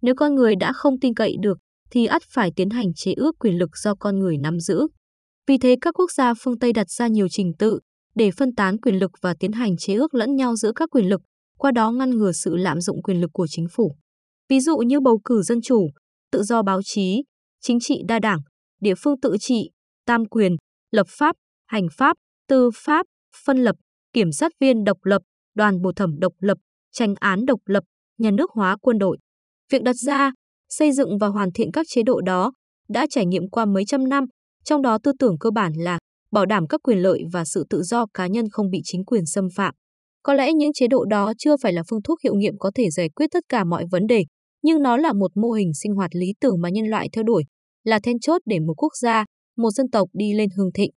Nếu 0.02 0.14
con 0.14 0.34
người 0.34 0.56
đã 0.56 0.72
không 0.72 0.94
tin 1.00 1.14
cậy 1.14 1.36
được, 1.40 1.58
thì 1.90 2.06
ắt 2.06 2.22
phải 2.28 2.50
tiến 2.56 2.70
hành 2.70 2.94
chế 2.94 3.12
ước 3.12 3.38
quyền 3.38 3.58
lực 3.58 3.70
do 3.76 3.94
con 3.94 4.18
người 4.18 4.36
nắm 4.38 4.60
giữ. 4.60 4.86
Vì 5.46 5.58
thế 5.58 5.76
các 5.80 5.94
quốc 5.98 6.10
gia 6.12 6.34
phương 6.34 6.58
Tây 6.58 6.72
đặt 6.72 6.90
ra 6.90 7.06
nhiều 7.06 7.28
trình 7.30 7.52
tự 7.58 7.80
để 8.14 8.30
phân 8.30 8.54
tán 8.54 8.78
quyền 8.80 8.98
lực 8.98 9.10
và 9.20 9.34
tiến 9.40 9.52
hành 9.52 9.76
chế 9.76 9.94
ước 9.94 10.14
lẫn 10.14 10.36
nhau 10.36 10.56
giữa 10.56 10.72
các 10.76 10.90
quyền 10.90 11.08
lực, 11.08 11.20
qua 11.58 11.70
đó 11.70 11.90
ngăn 11.90 12.10
ngừa 12.10 12.32
sự 12.32 12.56
lạm 12.56 12.80
dụng 12.80 13.02
quyền 13.02 13.20
lực 13.20 13.30
của 13.32 13.46
chính 13.46 13.66
phủ. 13.72 13.96
Ví 14.48 14.60
dụ 14.60 14.76
như 14.76 15.00
bầu 15.00 15.20
cử 15.24 15.42
dân 15.42 15.60
chủ, 15.62 15.90
tự 16.32 16.42
do 16.42 16.62
báo 16.62 16.80
chí, 16.84 17.22
chính 17.60 17.80
trị 17.80 18.02
đa 18.08 18.18
đảng, 18.18 18.38
địa 18.80 18.94
phương 18.98 19.20
tự 19.20 19.36
trị, 19.40 19.70
tam 20.06 20.24
quyền, 20.24 20.56
lập 20.90 21.06
pháp, 21.08 21.36
hành 21.66 21.86
pháp, 21.96 22.16
tư 22.48 22.70
pháp, 22.74 23.06
phân 23.44 23.58
lập, 23.58 23.76
kiểm 24.12 24.32
sát 24.32 24.52
viên 24.60 24.84
độc 24.84 24.98
lập, 25.04 25.22
đoàn 25.54 25.82
bổ 25.82 25.92
thẩm 25.92 26.18
độc 26.18 26.32
lập, 26.38 26.58
tranh 26.92 27.14
án 27.20 27.46
độc 27.46 27.60
lập, 27.66 27.84
nhà 28.18 28.30
nước 28.30 28.50
hóa 28.50 28.76
quân 28.80 28.98
đội. 28.98 29.18
Việc 29.70 29.82
đặt 29.82 29.96
ra, 29.96 30.32
xây 30.68 30.92
dựng 30.92 31.18
và 31.18 31.26
hoàn 31.26 31.52
thiện 31.52 31.72
các 31.72 31.86
chế 31.88 32.02
độ 32.02 32.20
đó 32.20 32.52
đã 32.88 33.06
trải 33.10 33.26
nghiệm 33.26 33.50
qua 33.50 33.64
mấy 33.64 33.84
trăm 33.86 34.08
năm, 34.08 34.24
trong 34.64 34.82
đó 34.82 34.98
tư 35.02 35.12
tưởng 35.18 35.38
cơ 35.38 35.50
bản 35.50 35.72
là 35.76 35.98
bảo 36.32 36.46
đảm 36.46 36.66
các 36.66 36.80
quyền 36.82 36.98
lợi 36.98 37.22
và 37.32 37.44
sự 37.44 37.64
tự 37.70 37.82
do 37.82 38.06
cá 38.14 38.26
nhân 38.26 38.44
không 38.52 38.70
bị 38.70 38.80
chính 38.84 39.04
quyền 39.04 39.26
xâm 39.26 39.48
phạm. 39.56 39.74
Có 40.22 40.34
lẽ 40.34 40.52
những 40.52 40.72
chế 40.72 40.86
độ 40.88 41.04
đó 41.04 41.32
chưa 41.38 41.56
phải 41.62 41.72
là 41.72 41.82
phương 41.90 42.02
thuốc 42.02 42.20
hiệu 42.20 42.34
nghiệm 42.34 42.58
có 42.58 42.70
thể 42.74 42.90
giải 42.90 43.08
quyết 43.08 43.26
tất 43.32 43.44
cả 43.48 43.64
mọi 43.64 43.84
vấn 43.90 44.06
đề, 44.06 44.24
nhưng 44.62 44.82
nó 44.82 44.96
là 44.96 45.12
một 45.12 45.30
mô 45.36 45.50
hình 45.50 45.74
sinh 45.74 45.94
hoạt 45.94 46.10
lý 46.14 46.26
tưởng 46.40 46.60
mà 46.60 46.68
nhân 46.68 46.86
loại 46.86 47.08
theo 47.12 47.24
đuổi, 47.24 47.44
là 47.84 47.98
then 48.02 48.18
chốt 48.18 48.42
để 48.46 48.60
một 48.60 48.74
quốc 48.76 48.92
gia, 49.02 49.24
một 49.56 49.70
dân 49.70 49.90
tộc 49.90 50.08
đi 50.12 50.34
lên 50.34 50.48
hương 50.56 50.72
thịnh. 50.72 50.90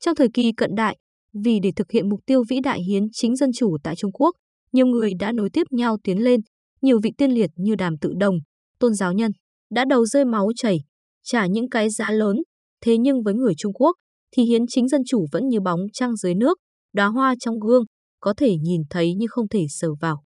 Trong 0.00 0.14
thời 0.14 0.28
kỳ 0.34 0.52
cận 0.56 0.74
đại, 0.74 0.96
vì 1.32 1.58
để 1.62 1.70
thực 1.76 1.90
hiện 1.90 2.08
mục 2.08 2.20
tiêu 2.26 2.42
vĩ 2.48 2.60
đại 2.60 2.82
hiến 2.82 3.02
chính 3.12 3.36
dân 3.36 3.50
chủ 3.56 3.76
tại 3.82 3.96
Trung 3.96 4.12
Quốc, 4.12 4.34
nhiều 4.72 4.86
người 4.86 5.12
đã 5.18 5.32
nối 5.32 5.50
tiếp 5.50 5.66
nhau 5.70 5.96
tiến 6.04 6.24
lên, 6.24 6.40
nhiều 6.82 7.00
vị 7.02 7.12
tiên 7.18 7.30
liệt 7.30 7.50
như 7.56 7.74
Đàm 7.74 7.98
Tự 7.98 8.12
Đồng, 8.20 8.34
Tôn 8.78 8.94
Giáo 8.94 9.12
Nhân 9.12 9.32
đã 9.70 9.84
đầu 9.84 10.06
rơi 10.06 10.24
máu 10.24 10.48
chảy, 10.56 10.78
trả 11.24 11.46
những 11.46 11.68
cái 11.68 11.90
giá 11.90 12.10
lớn. 12.10 12.36
Thế 12.80 12.98
nhưng 12.98 13.22
với 13.22 13.34
người 13.34 13.52
Trung 13.58 13.72
Quốc 13.72 13.96
thì 14.36 14.42
hiến 14.42 14.66
chính 14.68 14.88
dân 14.88 15.02
chủ 15.06 15.26
vẫn 15.32 15.48
như 15.48 15.60
bóng 15.60 15.80
trăng 15.92 16.16
dưới 16.16 16.34
nước, 16.34 16.58
đóa 16.92 17.06
hoa 17.06 17.34
trong 17.40 17.60
gương, 17.60 17.84
có 18.20 18.34
thể 18.36 18.56
nhìn 18.62 18.82
thấy 18.90 19.14
nhưng 19.14 19.28
không 19.28 19.48
thể 19.48 19.66
sờ 19.68 19.88
vào. 20.00 20.22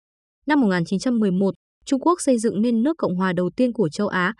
Năm 0.46 0.60
1911, 0.60 1.54
Trung 1.84 2.00
Quốc 2.00 2.20
xây 2.20 2.38
dựng 2.38 2.62
nên 2.62 2.82
nước 2.82 2.94
Cộng 2.98 3.16
hòa 3.16 3.32
đầu 3.32 3.50
tiên 3.56 3.72
của 3.72 3.88
châu 3.88 4.08
Á. 4.08 4.34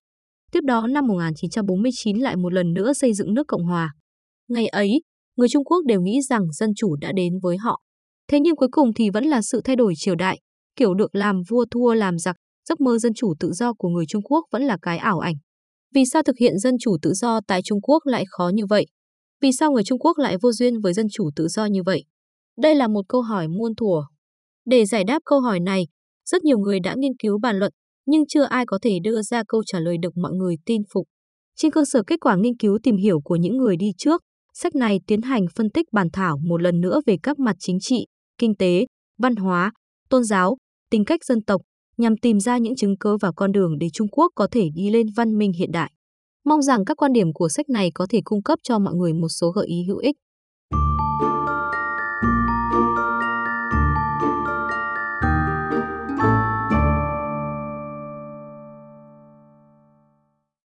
Tiếp 0.52 0.60
đó 0.64 0.86
năm 0.86 1.06
1949 1.06 2.18
lại 2.18 2.36
một 2.36 2.52
lần 2.52 2.72
nữa 2.72 2.92
xây 2.92 3.14
dựng 3.14 3.34
nước 3.34 3.46
Cộng 3.48 3.64
hòa. 3.64 3.94
Ngày 4.48 4.66
ấy, 4.66 5.00
người 5.36 5.48
Trung 5.48 5.64
Quốc 5.64 5.84
đều 5.86 6.00
nghĩ 6.00 6.20
rằng 6.22 6.52
dân 6.52 6.70
chủ 6.76 6.96
đã 6.96 7.12
đến 7.12 7.38
với 7.42 7.56
họ. 7.56 7.80
Thế 8.28 8.40
nhưng 8.40 8.56
cuối 8.56 8.68
cùng 8.72 8.92
thì 8.94 9.10
vẫn 9.10 9.24
là 9.24 9.42
sự 9.42 9.60
thay 9.64 9.76
đổi 9.76 9.94
triều 9.96 10.14
đại, 10.14 10.40
kiểu 10.76 10.94
được 10.94 11.14
làm 11.14 11.42
vua 11.48 11.64
thua 11.70 11.94
làm 11.94 12.18
giặc, 12.18 12.36
giấc 12.68 12.80
mơ 12.80 12.98
dân 12.98 13.14
chủ 13.14 13.34
tự 13.40 13.52
do 13.52 13.72
của 13.72 13.88
người 13.88 14.04
Trung 14.08 14.22
Quốc 14.22 14.44
vẫn 14.52 14.62
là 14.62 14.78
cái 14.82 14.98
ảo 14.98 15.18
ảnh. 15.18 15.34
Vì 15.94 16.04
sao 16.12 16.22
thực 16.22 16.38
hiện 16.38 16.58
dân 16.58 16.74
chủ 16.80 16.96
tự 17.02 17.12
do 17.12 17.40
tại 17.46 17.60
Trung 17.64 17.80
Quốc 17.80 18.06
lại 18.06 18.24
khó 18.28 18.50
như 18.54 18.66
vậy? 18.66 18.86
Vì 19.40 19.52
sao 19.52 19.72
người 19.72 19.84
Trung 19.84 19.98
Quốc 19.98 20.18
lại 20.18 20.36
vô 20.42 20.52
duyên 20.52 20.80
với 20.80 20.92
dân 20.92 21.06
chủ 21.12 21.30
tự 21.36 21.48
do 21.48 21.66
như 21.66 21.82
vậy? 21.82 22.04
Đây 22.58 22.74
là 22.74 22.88
một 22.88 23.02
câu 23.08 23.22
hỏi 23.22 23.48
muôn 23.48 23.74
thuở. 23.74 24.02
Để 24.64 24.84
giải 24.84 25.04
đáp 25.04 25.22
câu 25.24 25.40
hỏi 25.40 25.60
này, 25.60 25.86
rất 26.24 26.44
nhiều 26.44 26.58
người 26.58 26.80
đã 26.80 26.94
nghiên 26.98 27.16
cứu 27.22 27.38
bàn 27.38 27.58
luận, 27.58 27.72
nhưng 28.06 28.26
chưa 28.28 28.42
ai 28.42 28.66
có 28.66 28.78
thể 28.82 28.98
đưa 29.02 29.22
ra 29.22 29.42
câu 29.48 29.62
trả 29.66 29.80
lời 29.80 29.96
được 30.02 30.16
mọi 30.16 30.32
người 30.32 30.56
tin 30.66 30.82
phục. 30.92 31.06
Trên 31.56 31.70
cơ 31.70 31.84
sở 31.84 32.02
kết 32.06 32.20
quả 32.20 32.36
nghiên 32.36 32.56
cứu 32.56 32.78
tìm 32.82 32.96
hiểu 32.96 33.20
của 33.24 33.36
những 33.36 33.56
người 33.56 33.76
đi 33.76 33.90
trước, 33.98 34.22
sách 34.54 34.74
này 34.74 35.00
tiến 35.06 35.22
hành 35.22 35.46
phân 35.54 35.70
tích 35.70 35.86
bàn 35.92 36.08
thảo 36.12 36.38
một 36.44 36.62
lần 36.62 36.80
nữa 36.80 37.00
về 37.06 37.16
các 37.22 37.38
mặt 37.38 37.56
chính 37.58 37.78
trị, 37.80 38.06
kinh 38.38 38.56
tế, 38.56 38.86
văn 39.18 39.36
hóa, 39.36 39.72
tôn 40.08 40.24
giáo, 40.24 40.56
tính 40.90 41.04
cách 41.04 41.24
dân 41.24 41.42
tộc, 41.42 41.60
nhằm 41.96 42.16
tìm 42.16 42.40
ra 42.40 42.58
những 42.58 42.76
chứng 42.76 42.98
cứ 43.00 43.16
và 43.16 43.32
con 43.36 43.52
đường 43.52 43.78
để 43.78 43.86
Trung 43.92 44.08
Quốc 44.08 44.32
có 44.34 44.48
thể 44.50 44.68
đi 44.74 44.90
lên 44.90 45.06
văn 45.16 45.38
minh 45.38 45.52
hiện 45.52 45.72
đại. 45.72 45.92
Mong 46.44 46.62
rằng 46.62 46.84
các 46.84 46.96
quan 46.96 47.12
điểm 47.12 47.32
của 47.32 47.48
sách 47.48 47.68
này 47.68 47.90
có 47.94 48.06
thể 48.10 48.20
cung 48.24 48.42
cấp 48.42 48.58
cho 48.62 48.78
mọi 48.78 48.94
người 48.94 49.12
một 49.12 49.28
số 49.28 49.50
gợi 49.50 49.66
ý 49.66 49.84
hữu 49.88 49.98
ích. 49.98 50.16